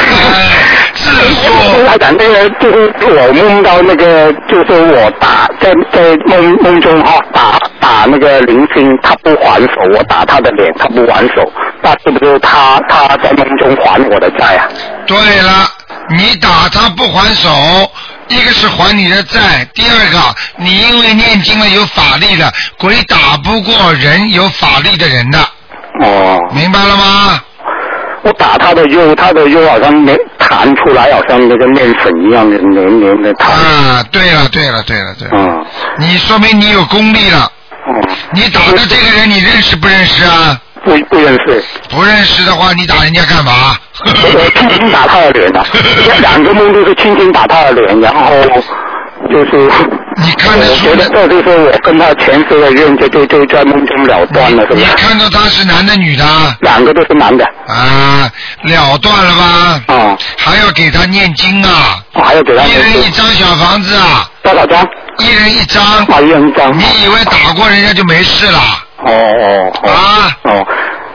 [1.00, 1.06] 是
[1.86, 2.50] 他讲那个
[3.08, 14.68] 我梦到那个，就是我打在在梦梦中哈打打那个林星，他不还手，我打他的脸，他不还手，那是不是他他在梦中还我的债啊？
[15.06, 15.70] 对了，
[16.10, 17.50] 你打他不还手，
[18.28, 20.20] 一个是还你的债，第二个
[20.58, 25.40] 你因为念经了有法力的，鬼打不过人有法力的人的。
[26.02, 26.40] 哦。
[26.54, 27.42] 明白了吗？
[28.24, 33.50] 我打他的肉，他的肉好像没弹出来，好像那个面粉一样的黏黏的弹。
[33.50, 35.34] 啊，对了对了对了对了。
[35.34, 35.66] 嗯。
[36.00, 37.50] 你说明你有功力了。
[37.88, 37.94] 嗯。
[38.34, 40.60] 你打的这个人，你认识不认识啊？
[40.84, 41.64] 不不认识。
[41.90, 43.78] 不认识的话，你打人家干嘛？
[44.04, 45.64] 我轻轻打他的脸的，
[46.20, 48.32] 两个梦都是轻轻打他的脸，然后
[49.32, 49.72] 就是。
[50.20, 54.84] 你看得出我觉得这就是我跟他前世的冤，就就就在梦中了断了，是你？
[54.84, 56.26] 看到他是男的女的？
[56.62, 57.46] 两个都是男的。
[57.68, 58.30] 啊，
[58.64, 59.96] 了断了吧？
[59.96, 60.18] 啊。
[60.38, 62.04] 还要给他念经啊？
[62.14, 64.28] 还要给他一人一张小房子啊？
[64.42, 64.84] 多少张？
[65.20, 65.84] 一人一张。
[65.84, 66.76] 啊，一人一张。
[66.76, 68.60] 你以为打过人家就没事了？
[69.06, 69.90] 哦哦哦。
[69.90, 70.38] 啊。
[70.44, 70.68] 哦，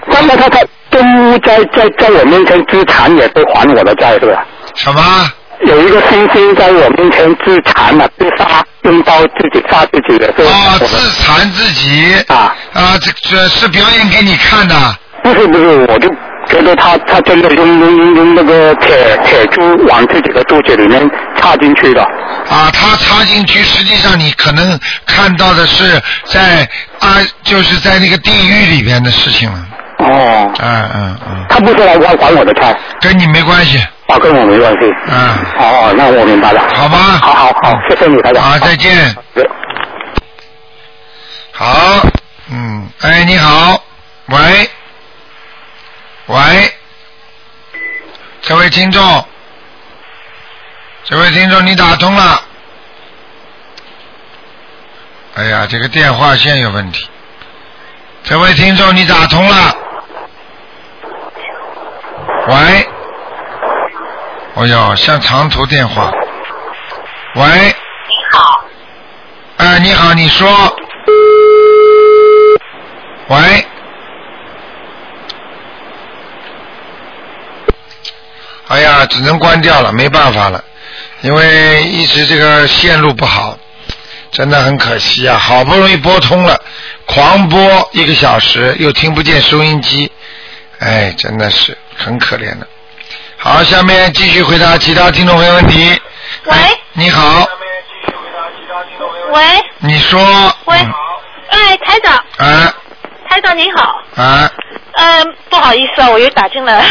[0.07, 4.44] 那么他他都在在在我面前资产也都还我的债，是吧？
[4.76, 5.30] 什么？
[5.66, 10.51] 有一个星星在我面前自残了，自杀，用刀自己杀自己的，是吧？
[10.51, 12.24] 哦，自残自己。
[12.28, 12.55] 啊。
[12.72, 14.74] 啊，这这是表演给你看的。
[15.22, 16.09] 不是不是，我就
[16.49, 22.03] 觉得他他真的用用用用那个铁铁珠往自己的肚子里面插进去的。
[22.51, 26.68] 啊，他插进去，实际上你可能看到的是在
[26.99, 29.59] 啊，就是在那个地狱里边的事情了。
[29.99, 30.53] 哦。
[30.61, 31.47] 嗯嗯嗯。
[31.49, 32.76] 他不是来还还我的债。
[33.01, 33.78] 跟你没关系。
[34.09, 34.78] 啊，跟我没关系。
[35.07, 35.14] 嗯。
[35.59, 36.61] 哦，那我明白了。
[36.74, 36.98] 好吧。
[37.20, 38.42] 好好好，谢谢你，台长。
[38.42, 39.16] 好，再见。
[41.53, 42.03] 好，
[42.50, 43.80] 嗯，哎，你好，
[44.26, 44.70] 喂，
[46.26, 46.72] 喂，
[48.40, 49.26] 这位听众，
[51.05, 52.42] 这位听众，你打通了。
[55.34, 57.09] 哎呀，这个电话线有问题。
[58.24, 59.76] 这位听众，你打通了。
[62.48, 62.88] 喂。
[64.62, 66.12] 哎呦，像长途电话。
[67.34, 67.44] 喂。
[67.44, 68.64] 你好。
[69.56, 70.48] 哎，你好，你说。
[73.26, 73.66] 喂。
[78.68, 80.62] 哎呀，只能关掉了，没办法了，
[81.22, 83.58] 因为一直这个线路不好，
[84.30, 85.36] 真的很可惜啊！
[85.36, 86.56] 好不容易拨通了，
[87.06, 90.12] 狂播一个小时，又听不见收音机，
[90.78, 92.68] 哎，真的是很可怜的。
[93.45, 96.01] 好，下面继续回答其他听众朋友问题。
[96.45, 96.57] 喂，
[96.93, 97.45] 你好，
[99.32, 99.43] 喂，
[99.80, 100.20] 你说。
[100.66, 100.76] 喂，
[101.49, 102.72] 哎，台长，啊
[103.28, 104.49] 台长您好，啊
[104.93, 106.84] 嗯，不好意思啊，我又打进来。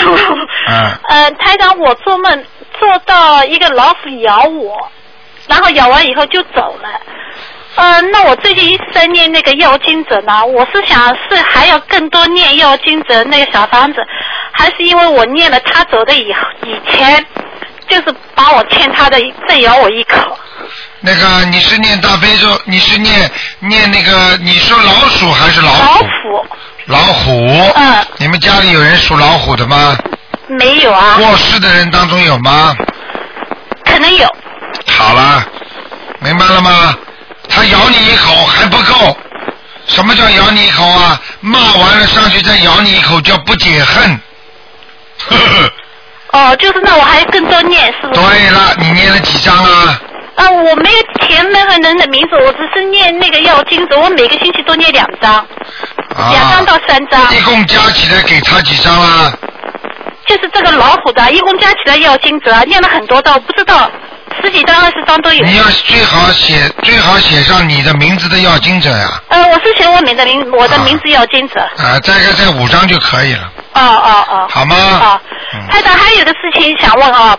[0.67, 0.97] 嗯。
[1.07, 2.45] 嗯，台长，我做梦
[2.77, 4.91] 做到一个老虎咬我，
[5.47, 6.89] 然后咬完以后就走了。
[7.75, 13.99] 呃，那我最近一直在念那个药经者呢，我是想是还要更多念药经者那个小房子，
[14.51, 16.27] 还是因为我念了他走的以
[16.63, 17.25] 以前，
[17.87, 19.17] 就是把我欠他的
[19.47, 20.37] 再咬我一口？
[20.99, 26.37] 那个你是念大悲咒，你是念念那个，你说老鼠还是老虎老虎？
[26.37, 26.45] 虎
[26.87, 27.71] 老虎。
[27.75, 28.05] 嗯。
[28.17, 29.97] 你们家里有人属老虎的吗？
[30.47, 31.15] 没有啊？
[31.17, 32.75] 过世的人当中有吗？
[33.85, 34.27] 可能有。
[34.87, 35.43] 好了，
[36.19, 36.93] 明白了吗？
[37.53, 39.17] 他咬你一口还不够，
[39.87, 41.21] 什么叫咬你一口啊？
[41.41, 44.19] 骂完了上去再咬你一口叫不解恨。
[45.29, 45.71] 呵 呵
[46.33, 48.21] 哦，就是那我还更多念是不是？
[48.21, 50.01] 对了，你念了几张啊？
[50.35, 55.35] 啊，我没有填任何人的名字，我只是念那个药经子，我每个星期都念两张，
[56.15, 56.31] 啊。
[56.31, 57.35] 两张到三张。
[57.35, 59.33] 一共加起来给他几张啦？
[60.25, 63.91] 就是这个老虎的，一共加起来药经者念了很多道，不知道
[64.41, 65.43] 十几张、二十张都有。
[65.45, 71.59] 你要最好写最好写上你的名字的要经者呀，呃，我是写我名的名，我的名字要经者。
[71.77, 74.47] 啊，大概在五张就可以了，哦哦哦。
[74.49, 74.75] 好吗？
[74.75, 75.21] 啊，
[75.69, 77.37] 台长还有个事情想问啊，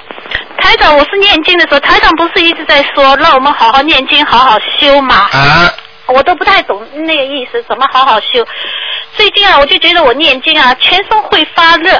[0.59, 5.28] 台长，我是念经的时候，台长不是一直在说让我们好好念经，好好修嘛？
[5.32, 5.72] 啊。
[6.09, 8.45] 我都不太懂那个意思，怎么好好修？
[9.16, 11.93] 最近啊，我就觉得我念经啊，全身会发热，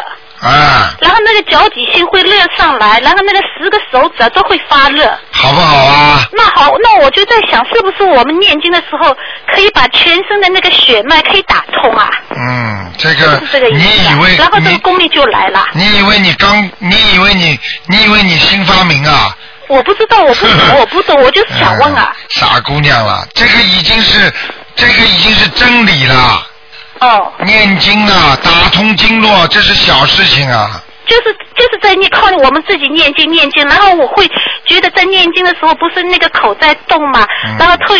[0.43, 5.05] 啊，然后那个脚底心会热上来，然后那个十个手指啊都会发热。
[5.31, 6.25] 好不好啊？
[6.33, 9.17] 那好，那我就在想，是不是我们念经的时候
[9.55, 12.11] 可以把全身的那个血脉可以打通啊？
[12.37, 14.13] 嗯，这个是这个意你思啊。
[14.13, 15.65] 以为然后这个功力就来了。
[15.75, 19.37] 你以为你刚你以为你你以为你新发明啊？
[19.69, 22.13] 我不知道，我不懂， 我不懂，我就是想问啊。
[22.31, 24.33] 傻姑娘了，这个已经是
[24.75, 26.47] 这个已经是真理了。
[27.03, 27.33] 哦。
[27.45, 30.83] 念经啊，打通经络，这是小事情啊。
[31.05, 34.27] 就是就是在你靠我们自己念经念经，然后我会
[34.67, 37.99] 觉得在念经的时候不是那个口在动嘛，嗯然后特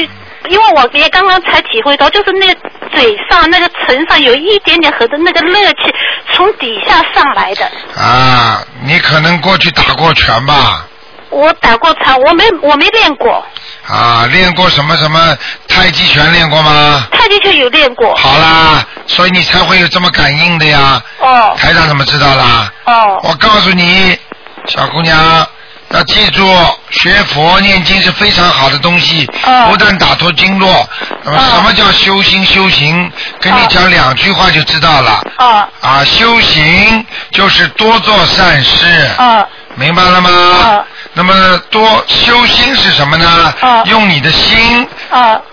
[0.49, 2.55] 因为我也刚刚才体会到，就是那个
[2.95, 5.95] 嘴上那个唇上有一点点和的那个热气
[6.33, 7.65] 从底下上来的。
[8.01, 10.87] 啊，你可能过去打过拳吧？
[11.31, 13.45] 我打过拳，我没我没练过，
[13.93, 15.37] 啊，练过什么什么
[15.69, 17.07] 太极拳练过吗？
[17.13, 18.15] 太极拳有练过。
[18.17, 21.03] 好啦，所以你才会有这么感应的呀。
[21.19, 21.55] 哦。
[21.59, 22.73] 台长怎么知道啦？
[22.87, 23.21] 哦。
[23.23, 24.19] 我告诉你，
[24.67, 25.47] 小姑娘。
[25.91, 26.43] 要记住，
[26.89, 30.89] 学佛念经是非常好的东西，哦不但打脱经络。
[31.23, 32.43] 那么什么叫修心？
[32.47, 35.23] 修行，跟你讲两句话就知道了。
[35.37, 35.69] 啊。
[35.83, 38.87] 啊，修行就是多做善事。
[39.19, 39.47] 啊。
[39.75, 40.83] 明白了吗？
[41.15, 43.55] 那么多修心是什么呢？
[43.85, 44.89] 用你的心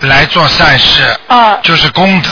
[0.00, 1.14] 来做善事，
[1.62, 2.30] 就是功德。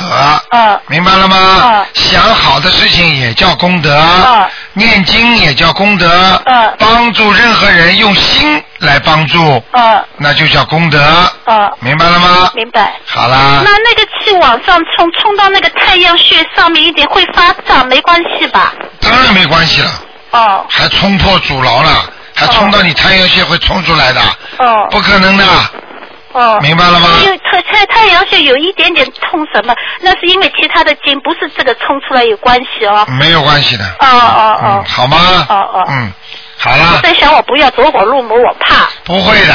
[0.86, 1.84] 明白了吗？
[1.94, 6.42] 想好的事情也叫功德，念经也叫功德，
[6.78, 9.62] 帮助任何人用心来帮助，
[10.16, 10.98] 那就叫功德。
[11.80, 12.50] 明白了吗？
[12.54, 12.94] 明白。
[13.06, 18.72] 好啦那，那个气往上冲，冲到那个太阳穴上面一点会发胀，没关系吧？
[19.00, 19.90] 当然没关系了。
[20.30, 20.64] 哦。
[20.70, 24.20] 还冲破阻挠了，还冲到你太阳穴会冲出来的，
[24.58, 24.86] 哦。
[24.90, 25.44] 不可能的。
[26.32, 26.58] 哦。
[26.62, 27.08] 明白了吗？
[27.24, 33.04] 因为太太太阳穴有一点点痛什么，那是因为其他的筋不是这个冲出来有关系哦。
[33.18, 33.84] 没有关系的。
[33.98, 35.46] 哦哦嗯，好吗？
[35.48, 35.84] 哦哦。
[35.88, 36.12] 嗯，
[36.58, 38.88] 好了我，在想我不要走火入魔，我怕。
[39.04, 39.54] 不会的，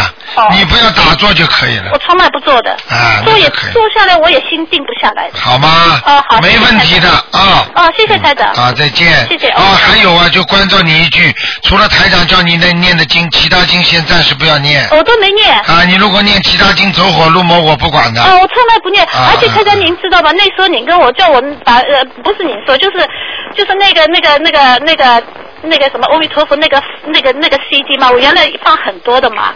[0.52, 2.72] 你不要打坐就可以了我，从来不做的。
[2.90, 5.38] 啊，坐也坐下来，我也心定不下来的。
[5.38, 6.02] 好吗？
[6.06, 7.68] 哦好没问题的啊。
[7.76, 8.48] 哦，谢谢台长。
[8.54, 9.28] 啊，再见。
[9.28, 14.88] 谢谢哦，还有啊，就关照你一句，除了台长叫你那念的经，其他经先暂时不要念。
[14.92, 15.60] 我都没念。
[15.60, 18.22] 啊，你如果念其他经走火入魔，我不管的。
[18.24, 20.32] 哦，我从来不念，啊而且台长您知道吧？
[20.32, 23.08] 那时候您跟我叫我们把呃，不是您说，就是
[23.56, 25.24] 就是那个那个那个那个
[25.64, 29.54] 那个什么阿弥陀佛那个那个那个 CD 嘛，我原来放很多的嘛，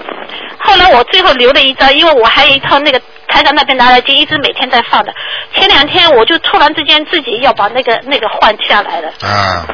[0.60, 5.14] 后来我最后留了一张，因为我还有一套那个台长那边拿来经，一直每天在放的。
[5.54, 9.10] 前两天我就突然之间自己要把那个那个换下来了。
[9.22, 9.66] 啊，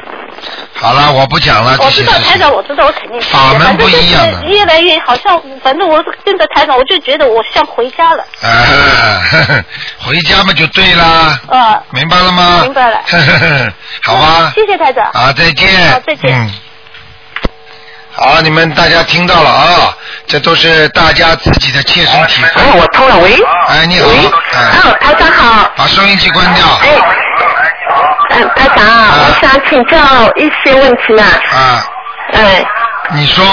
[0.74, 1.90] 好了，我不讲了我。
[1.90, 8.24] 知道台长，我知道，我肯定是法门不一样的越来越好像，反正我是跟着台长，我就觉得我像回家了。
[8.42, 8.48] 啊，
[9.30, 9.64] 呵 呵
[10.00, 12.60] 回家嘛就对啦，啊，明白了吗？
[12.62, 14.52] 明白了呵呵呵好吧。
[14.54, 15.04] 谢谢台长。
[15.12, 15.92] 啊，再见。
[15.92, 16.32] 好，再见。
[16.34, 16.54] 嗯。
[18.16, 19.92] 好，你们大家听到了啊，
[20.28, 22.62] 这都是大家自己的切身体会。
[22.62, 23.34] 哦，我通了，喂。
[23.68, 24.08] 哎，你好。
[24.52, 24.60] 哎。
[24.84, 25.70] 哦，台长好。
[25.76, 26.64] 把收音机关掉。
[26.82, 26.88] 哎。
[28.30, 29.98] 嗯，台长，我想请教
[30.36, 31.24] 一些问题呢。
[31.24, 31.84] 啊，
[32.34, 32.64] 哎，
[33.10, 33.44] 你说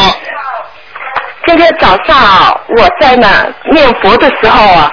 [1.48, 3.28] 今天早上我在那
[3.72, 4.90] 念佛的时候啊，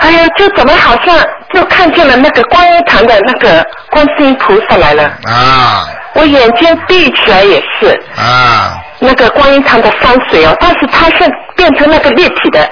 [0.00, 1.16] 哎呀，就怎么好像
[1.54, 5.04] 就看见了那个观音堂的那个观世音菩萨来了。
[5.26, 12.70] 啊我眼睛闭起来也是，啊，那个观音堂的山水哦，但是它是变成那个立体的，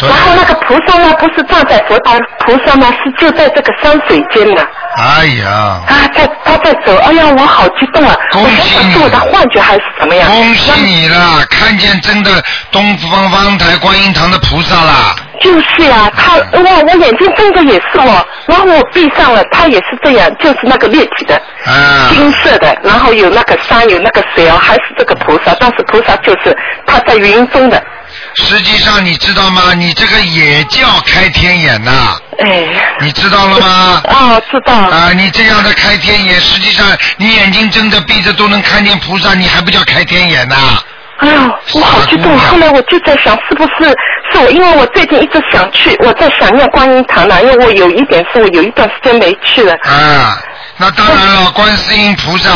[0.00, 4.62] 然后那个菩萨呢不是站在佛堂，菩萨呢是就在这个山水间呢。
[4.96, 8.14] 哎呀，啊，在他在走，哎呀，我好激动啊！
[8.34, 10.28] 我想想是我的幻觉还是怎么样？
[10.30, 12.30] 恭喜你了，看见真的
[12.70, 15.14] 东方方台观音堂的菩萨啦！
[15.40, 21.34] 就是呀、他哇，我眼睛睁着也是哦，然后我闭上了，他也是这样，就是那个立体的，
[21.64, 27.82] 啊，金色的，然后有那个山，有那个水哦，还是这个菩萨，但是菩萨就是他在云中的，
[28.34, 29.74] 实际上你知道吗？
[29.74, 32.64] 你这个也叫开天眼呐、哎，
[33.00, 34.02] 你知道了吗？
[34.04, 34.72] 哦，知道。
[34.74, 40.56] 啊，你这样的开天眼，实际上你眼睛睁着闭着都能看见菩萨，你还不叫开天眼呐、
[41.18, 41.34] 哎呦，
[41.74, 42.36] 我好激动！
[42.38, 43.88] 后来我就在想，是不是
[44.32, 44.50] 是我？
[44.50, 49.74] 因为我最近一直想去，我在想念观音堂呢，因为我有一点是我有一段时间没去了。
[49.84, 50.42] 啊，
[50.82, 52.50] 那当然了， 观世音菩萨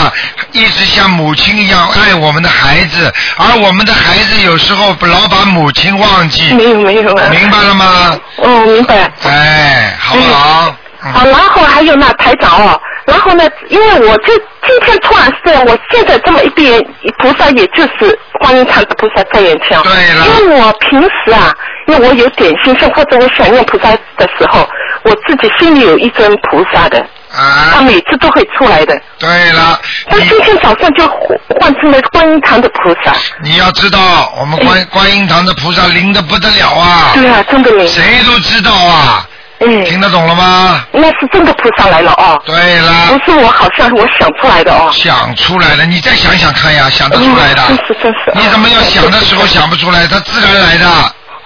[0.51, 6.53] 一直像母亲一样爱我们的孩子，而我们的孩子有时候老把母亲忘记。
[6.55, 7.29] 没有没有啊。
[7.31, 8.18] 明白了吗？
[8.39, 9.09] 哦，明白。
[9.22, 10.74] 哎，好不好？
[10.99, 14.37] 好，然后还有那，台长哦，然后呢，因为我就
[14.67, 16.85] 今天突然是这样，我现在这么一变，
[17.19, 19.81] 菩萨也就是观音堂的菩萨在眼前。
[19.83, 20.27] 对了。
[20.27, 21.55] 因为我平时啊，
[21.87, 24.69] 因为我有点心事或者我想念菩萨的时候，
[25.05, 26.99] 我自己心里有一尊菩萨的。
[27.33, 27.71] 啊。
[27.75, 29.01] 他每次都会出来的。
[29.19, 29.81] 对了。
[30.09, 33.13] 但今天早上就换换成了观音堂的菩萨。
[33.43, 37.13] 你要知道，我们观观音堂的菩萨灵的不得了啊！
[37.15, 37.87] 对啊，真的灵。
[37.87, 39.25] 谁都知道啊。
[39.61, 39.85] 嗯。
[39.85, 40.85] 听得懂了吗？
[40.93, 42.41] 那是真的菩萨来了哦。
[42.45, 43.09] 对啦。
[43.09, 44.91] 不是我好像我想出来的哦。
[44.93, 47.63] 想出来了，你再想想看呀，想得出来的。
[47.69, 48.33] 真是真是。
[48.35, 50.07] 你怎么要想的时候想不出来？
[50.07, 50.87] 它自然来的。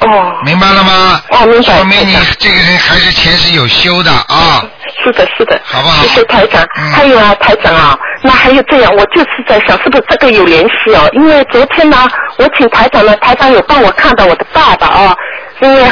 [0.00, 0.32] 哦。
[0.44, 1.20] 明白了吗？
[1.30, 1.74] 哦，明白。
[1.74, 4.64] 说明你这个人还是前世有修的啊。
[5.02, 5.58] 是的，是的。
[5.64, 6.02] 好不好？
[6.02, 6.66] 谢谢台长。
[6.92, 11.08] 还有啊，台长啊，那还有这样，我就是在想，是不是这个有联系哦？
[11.12, 12.08] 因为昨天呢，
[12.38, 15.16] 我请台长呢，台长有帮我看到我的爸爸哦，
[15.60, 15.84] 因为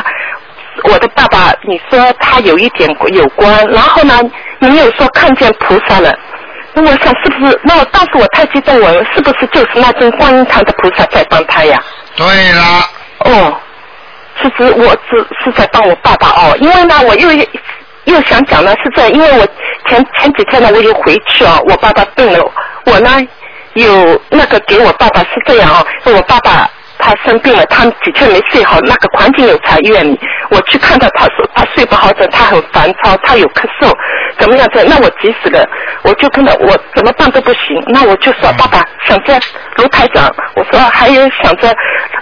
[0.84, 4.20] 我的爸爸，你说他有一点有关，然后呢，
[4.58, 6.16] 你有说看见菩萨了。
[6.74, 7.60] 那我想是不是？
[7.64, 11.82] 那我当时我太激动了，是不是就是那尊观音堂的菩萨在帮他呀？
[12.16, 12.88] 对啦。
[13.20, 13.56] 哦，
[14.40, 17.28] 其实我只是在帮我爸爸哦，因为呢，我又
[18.04, 19.46] 又想讲呢是这样，因为我
[19.88, 22.52] 前前几天呢，我又回去哦，我爸爸病了，
[22.86, 23.10] 我呢
[23.74, 30.18] 有那个给我爸爸是这样哦，我爸爸他生病了，他几天没睡好，那个环境有差医院里，
[30.50, 33.92] 我去看到他说他睡不好整，他很烦躁，他有咳嗽，
[34.38, 34.84] 怎么样子？
[34.88, 35.66] 那我急死了，
[36.02, 39.38] 我就跟他我怎么办都不行，那我就说爸爸想着
[39.76, 41.74] 卢台长，我说还有想着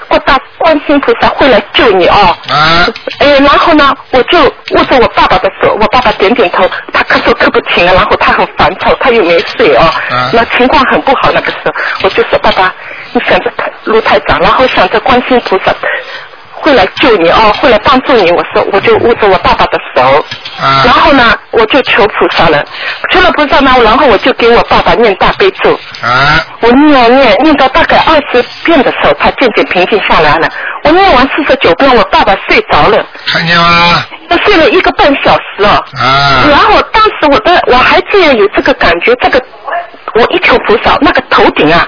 [0.08, 2.36] 过大观世音菩萨会来救你哦。
[2.50, 2.86] 啊。
[3.20, 11.30] 哎，然后呢，我就握着我爸爸的手，我爸爸点点头，他咳嗽咳不停了，然后他很烦躁，他又没睡哦，啊那情况很不好。
[11.32, 11.72] 那个时候，
[12.04, 12.72] 我就说爸爸，
[13.12, 15.72] 你想着台卢台长，然后想着观世音菩萨
[16.56, 18.30] 会来救你哦，会来帮助你。
[18.32, 20.02] 我说，我就握着我爸爸的手，
[20.60, 22.64] 啊然后呢，我就求菩萨了，
[23.10, 25.72] 求了菩萨呢，然后我就给我爸爸念大悲咒。
[26.02, 26.44] 啊。
[26.60, 30.48] 我念念念到大概二十遍的时候，他渐渐平静下来了。
[30.84, 33.04] 我念完四十九遍，我爸爸睡着了。
[33.26, 34.02] 看见吗？
[34.28, 35.84] 他睡了一个半小时哦。
[35.98, 36.44] 啊。
[36.50, 39.40] 然后当时我的我还这样有这个感觉，这个
[40.14, 41.86] 我一求菩萨，那个头顶啊，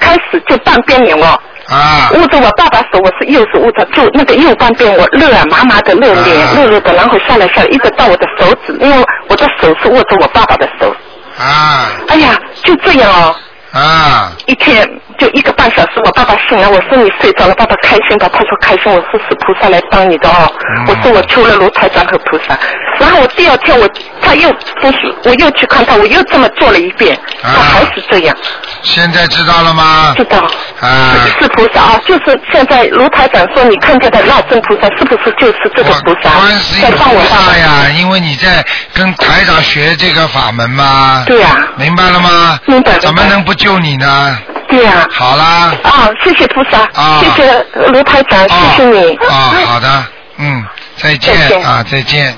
[0.00, 1.38] 开始就半边脸哦。
[1.68, 2.10] 啊。
[2.14, 10.94] 握着我爸爸手，我是右手握着，就那个右半边我热啊，麻麻的热脸，热热的，然后下来下来，一直到我的手指，因为我的手是握着我爸爸的手。
[11.38, 11.90] 啊。
[12.08, 13.34] 哎呀，就这样哦。
[13.78, 14.32] 啊。
[14.46, 18.28] 一天就一个半小时，我爸爸醒了，我说你睡着了，爸爸开心吧？
[18.32, 20.50] 他说开心，我说是菩萨来帮你的哦。
[20.86, 22.58] 我说我求了卢台长和菩萨，
[22.98, 23.88] 然后我第二天我
[24.20, 24.50] 他又
[24.80, 28.36] 不是，我又去看他，我又这么做了一遍，他还是这样。
[28.82, 30.14] 现在知道了吗？
[30.16, 30.38] 知道。
[30.80, 31.14] 啊。
[31.40, 36.30] 是菩萨啊，就是现在卢台长说你看见的那尊菩萨，是不是就是这个菩萨？
[36.30, 38.64] 观世音菩萨呀，因为你在
[38.94, 41.24] 跟台长学这个法门嘛。
[41.26, 41.56] 对呀。
[41.76, 42.58] 明白了吗？
[42.66, 42.98] 明白。
[42.98, 44.38] 怎么能不救你呢？
[44.68, 45.08] 对呀。
[45.10, 45.74] 好啦。
[45.82, 49.16] 啊，谢谢菩萨，啊谢谢卢台长，谢谢你。
[49.16, 50.04] 啊，好的，
[50.36, 50.64] 嗯，
[50.96, 52.36] 再见啊，再见。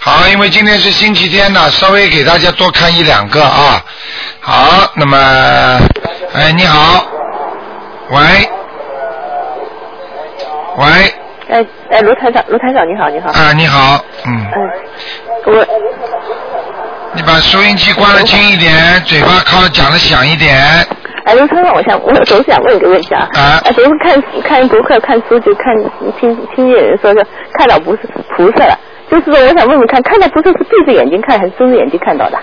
[0.00, 3.84] 好，因为今天是星期天呢，稍微给大家多看一两个啊。
[4.40, 5.18] 好，那么，
[6.32, 7.04] 哎，你好，
[8.08, 8.18] 喂，
[10.78, 11.14] 喂，
[11.50, 13.30] 哎哎，卢台长，卢台长你好，你好。
[13.30, 14.70] 啊，你好，嗯，嗯，
[15.46, 15.66] 我
[17.20, 18.72] 你把收音机关的轻一点，
[19.04, 20.56] 嘴巴靠讲的响一点。
[21.26, 23.28] 哎，刘先生，我想我总是想问一个问题啊。
[23.34, 23.60] 啊。
[23.62, 25.64] 哎，比如看看博客、看书，就看
[26.18, 27.22] 听听见人说说
[27.58, 28.78] 看到不是菩萨了，
[29.10, 32.38] 就是说我想问问看，看到菩萨是闭着眼睛看还是睁着眼睛看到的？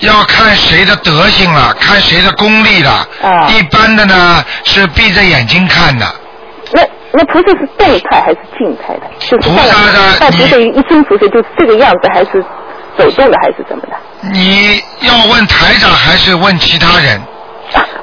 [0.00, 3.08] 要看谁的德行了，看谁的功力了。
[3.22, 3.48] 啊。
[3.48, 6.04] 一般的呢是闭着眼睛看的。
[6.72, 9.10] 那那菩萨是动态还是静态的？
[9.18, 12.44] 就是菩萨的那菩萨一尊菩萨就是这个样子，还是
[12.96, 13.92] 走动的，还是怎么的？
[14.32, 17.20] 你要问台长还是问其他人？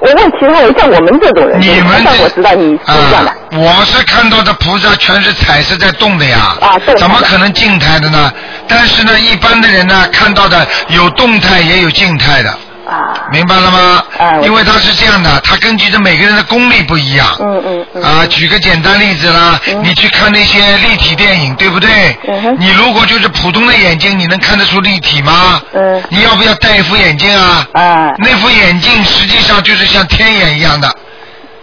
[0.01, 3.29] 我问其他人，像我们这种人，你们像我知道你是这样的。
[3.29, 8.33] 啊，我是看到的菩萨全是彩色在动的呀，啊，怎么可能静态的呢？
[8.67, 12.53] 但是呢，一般的人呢，看到的有动态也有静态的。
[12.89, 14.03] 啊，明白了吗？
[14.43, 17.27] 因为他是这样的，他根据着每个人的功力不一样。
[17.39, 18.03] 嗯嗯嗯。
[18.03, 22.17] 啊，举个简单例子啦，你去看那些立体电影，对不对？
[22.27, 25.61] 嗯你如果就是普通的眼睛，你能看得出立体吗？
[25.73, 26.01] 嗯。
[26.09, 27.65] 你要不要戴一副眼镜啊？
[27.73, 28.13] 啊。
[28.17, 30.87] 那副眼镜实际上就是像天眼一样的，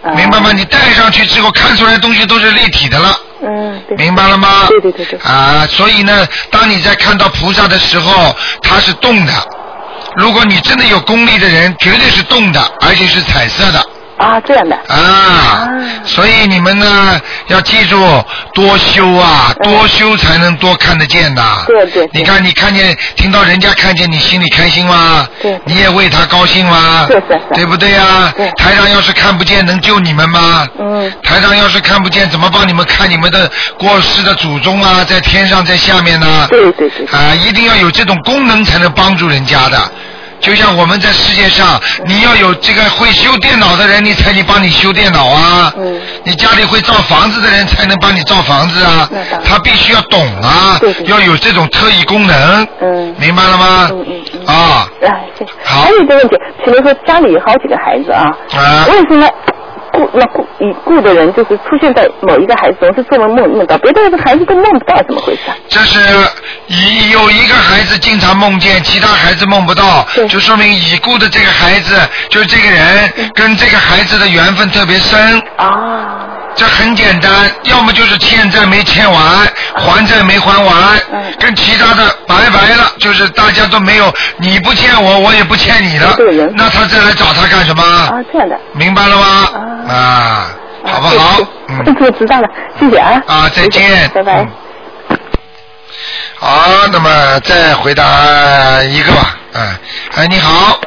[0.03, 0.51] 啊明白吗？
[0.53, 3.19] 你戴上去之后，看出来的东西都是立体的了。
[3.41, 3.97] 嗯，对。
[3.97, 4.67] 明白了吗？
[4.69, 5.19] 对对对对。
[5.19, 9.33] 啊，所以呢，当你在看到菩萨的时候，它是动的。
[10.17, 13.88] 如果你真的有功力的人，绝对是动的，而且是彩色的。
[14.19, 14.75] 啊，这样的。
[14.87, 15.67] 啊，
[16.05, 17.97] 所以你们呢要记住
[18.53, 21.41] 多修啊，多修才能多看得见的。
[21.41, 22.09] 嗯对对。
[22.13, 25.27] 你看，你看见听到人家看见你心里开心吗？
[25.41, 25.59] 对。
[25.65, 27.07] 你也为他高兴吗？
[27.07, 27.53] 是是是。
[27.53, 28.33] 对不对呀？
[28.35, 28.51] 对。
[28.57, 30.67] 台上要是看不见，能救你们吗？
[30.79, 31.11] 嗯。
[31.23, 36.47] 台上要是看不见，怎么帮你们看你们的过世的祖宗啊，在天上，在下面呢？
[36.49, 37.05] 对对对。
[37.07, 39.91] 啊，一定要有这种功能才能帮助人家的。
[40.39, 45.73] 就像我们在世界上，你要有这个会修电脑的人，你才能帮你修电脑啊。
[45.77, 45.99] 嗯。
[46.23, 49.09] 你家里会造房子的人才能帮你造房子啊。
[49.43, 52.67] 他必须要懂啊，要有这种特异功能。
[52.81, 53.15] 嗯。
[53.17, 53.89] 明白了吗？
[53.91, 54.45] 嗯嗯嗯。
[54.47, 54.89] 啊。
[55.63, 55.81] 好。
[55.81, 56.35] 还有一个问题，
[56.65, 59.27] 比如说家里有好几个孩子啊，啊为什么
[59.99, 65.55] 顾那故已故的人就是出现在某一个孩子总是做梦梦梦到，别的孩子都梦不到，怎么回事啊？
[65.67, 65.99] 这是
[66.67, 75.41] 已有一个孩子经常梦见，其他孩子梦不到，就说明已故的这个孩子，就是这个人跟这个孩子的缘分特别深。
[75.57, 76.27] 啊。
[76.59, 77.31] 这很简单，
[77.63, 79.23] 要么就是欠债没欠完，
[79.77, 80.99] 还债没还完，
[81.39, 86.13] 跟其他的拜拜了，就是大家都没有，你不欠我，我也不欠你了，
[86.55, 87.81] 那他再来找他干什么？
[87.81, 88.59] 啊，这样的。
[88.73, 89.25] 明白了吗？
[89.87, 90.51] 啊，
[90.83, 91.39] 好不好？
[91.69, 92.47] 嗯，我知道了，
[92.77, 93.23] 谢谢啊。
[93.25, 94.09] 啊，再见。
[94.09, 94.45] 拜拜。
[96.35, 99.37] 好，那么再回答一个吧。
[99.53, 99.75] 嗯，
[100.17, 100.77] 哎，你好。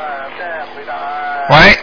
[1.49, 1.79] 喂。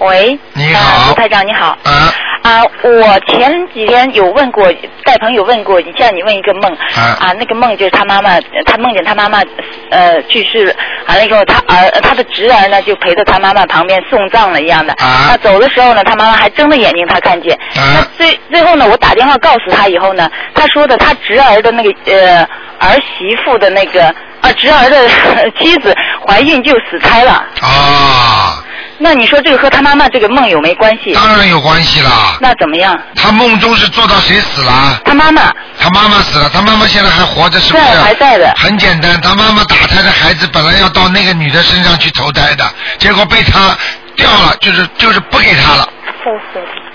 [0.00, 0.38] 喂。
[0.52, 1.08] 你好。
[1.08, 1.76] 卢台长你好。
[1.84, 2.12] 啊。
[2.42, 4.66] 啊，我前几天有问过，
[5.04, 6.72] 带朋友问过，叫你问一个梦。
[6.94, 7.32] 啊。
[7.38, 9.42] 那个梦就是他妈妈，他梦见他妈妈
[9.90, 10.74] 呃去世了，
[11.06, 14.92] 完了以后他儿他的侄儿呢就陪在他妈妈旁边送葬了一样的。
[14.94, 15.28] 啊。
[15.28, 17.54] 那走的时候呢，他妈妈还睁着眼睛，他看见。
[17.76, 17.94] 啊。
[17.94, 22.42] 那最最后呢，我打电话告诉他以后呢，他说的他侄儿的那个呃
[22.78, 24.06] 儿媳妇的那个
[24.40, 25.06] 啊侄儿的
[25.60, 25.94] 妻子
[26.26, 27.32] 怀孕就死胎了。
[27.60, 28.64] 啊。
[29.02, 31.14] 那你说这个和他妈妈这个梦有没关系？
[31.14, 32.36] 当然有关系啦。
[32.38, 32.94] 那怎么样？
[33.16, 35.00] 他梦中是做到谁死了？
[35.06, 35.50] 他妈妈。
[35.80, 37.84] 他妈妈死了，他妈妈现在还活着，是不是？
[37.84, 38.52] 在还在的。
[38.58, 42.64] 很简单，他妈妈打胎的孩子本来要到那个女的身上去投胎的，
[42.98, 43.74] 结果被他
[44.16, 45.88] 掉了，就是就是不给他了，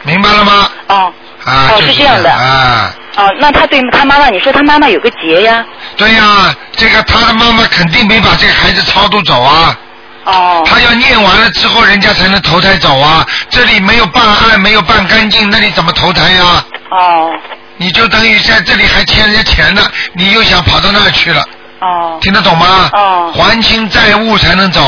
[0.04, 0.70] 明白了吗？
[0.88, 1.14] 哦。
[1.44, 2.94] 啊，哦就是这样的啊。
[3.18, 5.66] 哦，那他对他妈妈，你说他妈妈有个结呀？
[5.98, 9.76] 对呀、这个他的妈妈肯定没把这个孩子超度走啊。
[10.26, 10.64] 哦。
[10.66, 13.26] 他要念完了之后，人家才能投胎走啊。
[13.50, 17.32] 这里没有办案，没有办干净，那你怎么投胎呀、哦。
[17.78, 19.82] 你就等于在这里还欠人家钱呢，
[20.14, 21.44] 你又想跑到那儿去了。
[21.80, 22.18] 哦。
[22.22, 22.90] 听得懂吗？
[22.94, 23.34] 哦。
[23.36, 24.82] 还清债务才能走。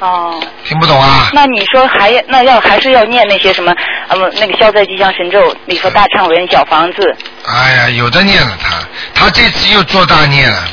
[0.00, 0.40] 哦。
[0.64, 1.28] 听不懂啊？
[1.32, 3.74] 那你说还那要还是要念那些什么
[4.08, 7.16] 呃那个消灾吉祥神咒、礼佛大忏悔文、小房子？
[7.46, 8.76] 哎呀，有的念了他，
[9.12, 10.68] 他这次又做大念了，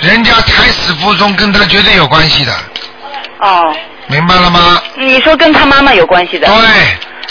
[0.00, 2.52] 人家胎死腹中跟他绝对有关系的，
[3.40, 3.74] 哦。
[4.08, 4.82] 明白了吗？
[4.96, 6.46] 你说跟他妈妈有关系的？
[6.46, 6.54] 对。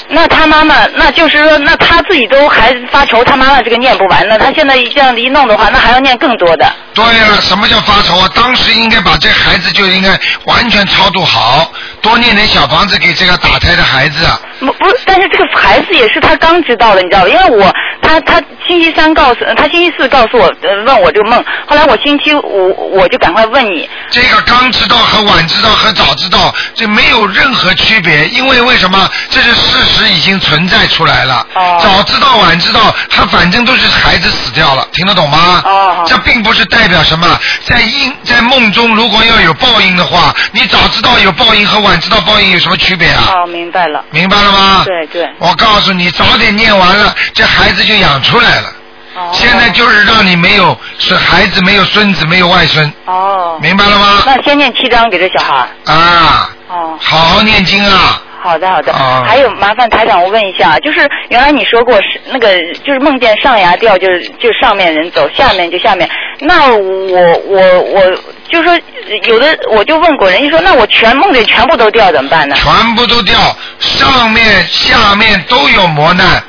[0.10, 4.38] 那他妈妈，那就是说，那他自己都还发愁，他妈妈这个念不完呢。
[4.38, 6.66] 他现在这样一弄的话，那还要念更多的。
[6.94, 8.30] 对了，什么叫发愁啊？
[8.34, 11.72] 当时应该把这孩子就应该完全超度好，
[12.02, 14.40] 多念点小房子给这个打胎的孩子啊。
[14.60, 17.28] 不不，但是这个孩子也是他刚知道的，你知道吧？
[17.30, 17.72] 因为我
[18.02, 29.08] 他他星期三告诉呃他星期四告诉我呃问我这个梦，后来我星期五我就赶快问你，这个刚知道和晚知道和早知道，这没有任何区别，因为为什么？
[29.30, 31.46] 这是事实已经存在出来了。
[31.56, 35.62] 哦早知道晚知道，他反正都是孩子死掉了，听得懂吗？
[35.66, 43.24] 哦这并不是代表什么，在因在梦中如果要有报应的话，你早知道有报应和晚知道报应有什么区别啊？
[43.34, 44.04] 哦，明白了。
[44.12, 44.84] 明白了吗？
[44.86, 45.30] 对对。
[45.40, 48.70] 我告诉你，早点念完了，这孩子就养出来了。
[49.16, 53.58] 哦现在就是让你没有是孩子，没有孙子，没有外孙，哦。
[53.60, 54.22] 明白了吗？
[54.28, 55.68] 那先念七章给这小孩。
[55.92, 56.96] 啊，哦。
[57.02, 58.22] 好好念经啊。
[58.48, 62.50] 好的好的，啊还有麻烦台长，我问一下，就是原来你说过是那个
[62.86, 66.10] 就是梦见上牙掉，就是就上面人走，下面就下面。
[66.40, 68.02] 那我我我
[68.50, 68.80] 就说
[69.24, 72.56] 有的我就问过人家说，那我全梦里全部都掉怎么办呢？
[72.56, 73.38] 全部都掉，
[73.80, 76.42] 上面下面都有磨难。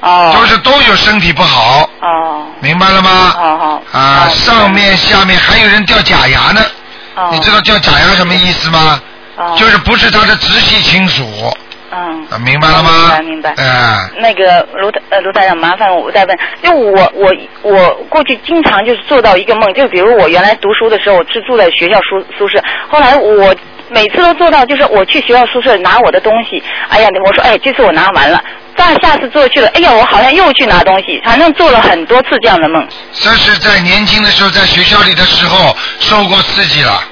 [0.00, 0.34] 哦。
[0.38, 1.88] 就是都有身体不好。
[2.00, 2.46] 哦。
[2.60, 3.34] 明白了吗？
[3.36, 3.98] 哦好。
[3.98, 6.62] 啊，上面下面还有人掉假牙呢。
[7.16, 7.28] 哦。
[7.32, 9.00] 你知道掉假牙什么意思吗？
[9.40, 9.56] 哦。
[9.58, 11.24] 就是不是他的直系亲属。
[11.92, 12.26] 嗯。
[12.30, 12.90] 啊，明白了吗？
[12.90, 13.54] 明白明白。
[13.56, 23.52] 哎，那个卢台呃卢大长，麻烦我再问，因为我我我过去经常就是做到一个梦，就比如我原来读书的时候是住在学校宿宿舍，后来我
[23.88, 28.40] 每次都做到，就是我去学校宿舍拿我的东西，哎呀，我说哎这次我拿完了，
[28.76, 32.86] 再下次做去了，哎呀我好像又去拿东西，反正做了很多次这样的梦。
[33.12, 37.02] 这是在年轻的时候在学校里的时候受过刺激了。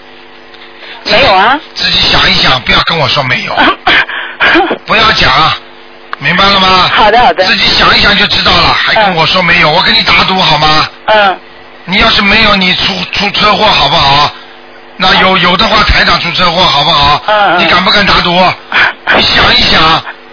[1.05, 1.59] 没有啊。
[1.75, 3.55] 自己想一想，不要跟我说没有。
[4.87, 5.31] 不要讲，
[6.19, 6.91] 明白了吗？
[6.95, 7.45] 好的好的。
[7.45, 10.89] 自己想一想就知道了，还跟我说没有，我跟你打赌好吗？
[11.07, 11.39] 嗯。
[11.85, 14.31] 你要是没有，你出出车祸好不好？
[15.01, 17.23] 那有有的话，台长出车祸好不好？
[17.27, 18.31] 嗯嗯你敢不敢打赌？
[19.17, 19.81] 你想一想，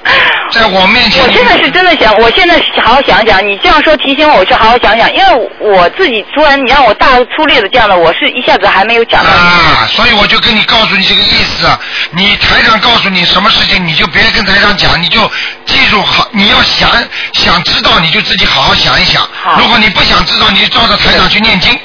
[0.51, 3.45] 在我面前，我现在是真的想，我现在好好想想。
[3.45, 9.29] 你这样说提醒我，我去好好想想，因为我自己突然你让我大粗略的这样的，我是一下子还没有讲到。
[9.29, 11.79] 啊，所以我就跟你告诉你这个意思啊。
[12.11, 15.19] 你台长告诉你什么事情，你就别跟台长讲，你就
[15.65, 16.89] 记住好，你要想
[17.33, 19.27] 想知道，你就自己好好想一想。
[19.57, 21.77] 如果你不想知道，你就照着台长去念经。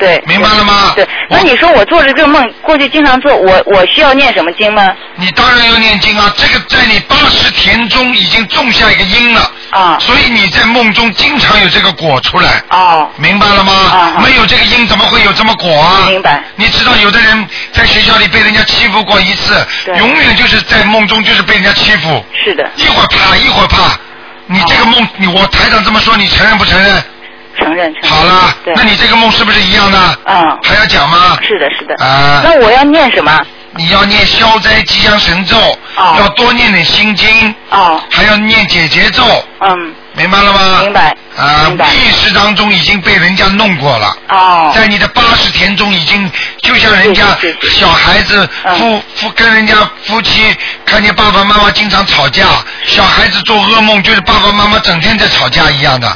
[0.00, 0.20] 对。
[0.26, 0.92] 明白了吗？
[0.96, 4.92] 对，那你说我做这个梦，过去经常做，我我需要念什么经吗？
[5.14, 9.52] 你当然要念经啊，这个在你八十田中已经种下一个因了。
[9.70, 9.98] 啊。
[10.00, 12.62] 所以你在梦中经常有这个果出来。
[12.70, 13.08] 哦。
[13.16, 13.72] 明白了吗？
[13.72, 16.06] 啊没有这个因，怎么会有这么果啊？
[16.08, 16.42] 明白。
[16.56, 19.54] 你知道有的人在学校里被人家欺负过一次，
[19.98, 22.24] 永远就是在梦中就是被人家欺负。
[22.44, 22.68] 是的。
[22.76, 23.98] 一会儿怕，一会儿怕。
[24.46, 27.04] 你这个梦，你我台长这么说，你承认不承认？
[27.60, 27.94] 承认。
[27.94, 28.74] 承认好了，对。
[28.74, 30.18] 那你这个梦是不是一样的？
[30.24, 30.58] 嗯。
[30.64, 31.38] 还要讲吗？
[31.46, 31.94] 是的，是的。
[32.04, 32.40] 啊。
[32.42, 33.40] 那我要念什么？
[33.76, 35.56] 你要念消灾吉祥神咒，
[36.18, 39.22] 要多念点心经，哦，还要念解结咒，
[39.60, 40.80] 嗯，明白了吗？
[40.80, 41.16] 明白。
[41.38, 44.12] 啊，意识当中已经被人家弄过了。
[44.30, 44.72] 哦。
[44.74, 46.28] 在你的八十天中已经，
[46.62, 47.24] 就像人家
[47.62, 50.52] 小孩子嗯夫夫跟人家夫妻
[50.84, 52.46] 看见爸爸妈妈经常吵架，
[52.84, 56.12] 小孩子做噩梦就是爸爸妈妈整天在吵架一样的。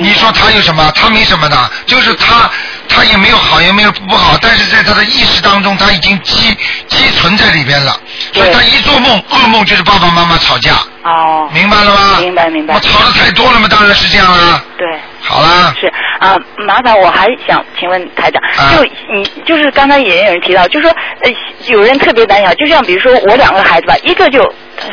[0.00, 0.90] 你说他有什么？
[0.94, 2.50] 他没什么的，就是他
[2.88, 6.56] 他也没有好也没有不好，但是在他的意识当中他已经积
[6.88, 7.94] 积存在里边了，
[8.32, 10.72] 所以他一做梦噩梦就是爸爸妈妈吵架。
[11.04, 11.48] 哦。
[11.52, 12.18] 明白了吗？
[12.20, 12.74] 明白明白。
[12.74, 14.62] 我吵的太多了嘛，当然是这样啦。
[14.78, 15.00] 对。
[15.32, 15.74] 好啦。
[15.80, 15.86] 是
[16.20, 20.90] 啊，麻烦我还想请问台长，啊就你就是刚才也有人提到，就说
[21.22, 21.32] 呃
[21.66, 24.40] 有人特别胆小，就像比如说我两个孩子吧，一个就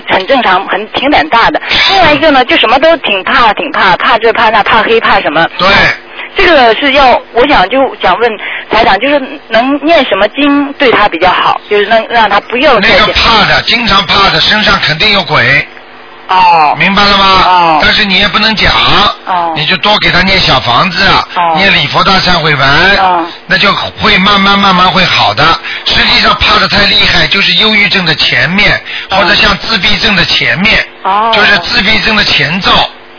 [0.09, 1.61] 很正常，很挺胆大的，
[1.91, 5.45] 另外一个呢就什么都挺怕挺怕，怕这怕那怕黑怕什么。
[5.57, 5.67] 对。
[6.35, 8.31] 这个是要，我想就想问
[8.69, 15.67] 台长，就是能念什么经对他比较好，就是能让他不要那个怕的，经常怕的，身上肯定有鬼。
[16.29, 16.75] 哦。
[16.77, 17.25] 明白了吗？
[17.45, 17.79] 哦。
[17.81, 18.71] 但是你也不能讲。
[19.25, 19.53] 哦。
[19.55, 21.03] 你就多给他念小房子，
[21.35, 22.97] 哦念礼佛大忏悔文。
[22.97, 23.25] 哦。
[23.47, 25.43] 那就会慢慢慢慢会好的。
[25.85, 30.87] 实际上怕的太厉害，就是忧郁症的前面，或者像自闭症的前面。
[31.03, 31.31] 哦。
[31.33, 32.71] 就是自闭症的前兆。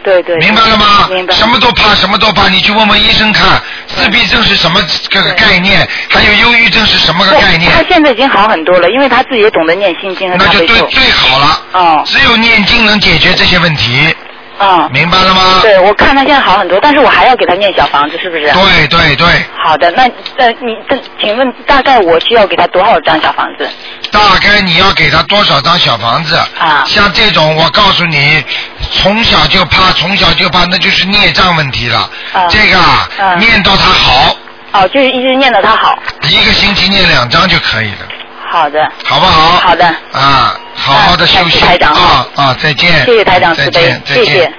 [0.03, 0.37] 对对。
[0.39, 1.09] 明白了吗？
[1.11, 1.35] 明白。
[1.35, 7.71] 什么都怕，什么都怕，你去问问医生看，自闭症是什么这个概念，还有忧郁症是什么个概念？
[7.73, 10.87] 他现在已经好很多了，因为他自己也懂得念心经和那就最大悲咒。
[10.89, 11.63] 最好了。
[11.73, 12.03] 哦。
[12.07, 14.15] 只有念经能解决这些问题。
[14.59, 14.91] 嗯。
[14.93, 15.61] 明白了吗？
[15.63, 18.51] 对，我看他现在好很多，但是我还要给他念小房子，是不是？
[18.53, 19.27] 对对对，
[19.65, 20.03] 好的，那
[20.37, 23.69] 呃，你这，请问大概我需要给他多少张小房子？
[24.11, 26.37] 大概你要给他多少张小房子？
[26.59, 26.85] 啊。
[26.87, 28.45] 像这种，我告诉你，
[28.91, 32.11] 从小就怕，从小就怕，那就是孽障问题了。
[32.33, 32.47] 啊。
[32.49, 34.37] 这个啊，啊念到他好，
[34.73, 35.99] 哦，就是一直念到他好。
[36.23, 38.09] 一个星期念两张就可以了，
[38.51, 38.93] 好的。
[39.05, 39.59] 好不好？
[39.61, 39.87] 好的。
[40.13, 42.57] 啊，好好的休息啊啊！
[42.61, 43.05] 再见。
[43.05, 44.53] 谢谢台长再慈悲见，再见谢谢。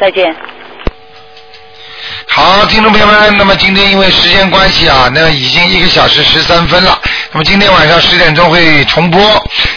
[0.00, 0.36] 再见。
[2.26, 6.98] 好，听众朋友们，那么今天因为时间关系啊，那已经一个小时十三分了。
[7.32, 9.20] 那么今天晚上十点钟会重播。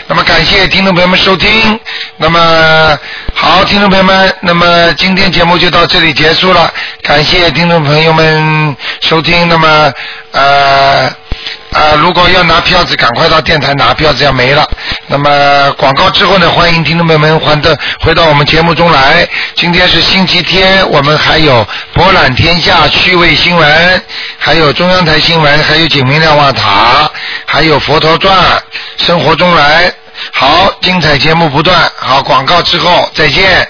[0.07, 1.80] 那么感谢听众朋友们收听。
[2.18, 2.98] 那么
[3.34, 6.74] 好，听众朋友们，那么今天节目就到这里结束了。
[7.03, 9.48] 感谢听众朋友们收听。
[9.48, 9.94] 那么
[10.32, 11.27] 呃。
[11.72, 14.68] 啊，如果要拿票子，赶快到电台拿票子，要没了。
[15.07, 19.28] 那么广告之后呢，欢迎听众朋友们还的回到我们节目中来。
[19.56, 24.03] 今天是星期天，我们还有博览天下趣味新闻，
[24.38, 27.10] 还有中央台新闻，还有景明瞭望塔，
[27.45, 28.36] 还有佛陀传，
[28.98, 29.94] 生活中来。
[30.34, 31.90] 好，精彩节目不断。
[31.95, 33.68] 好，广告之后再见。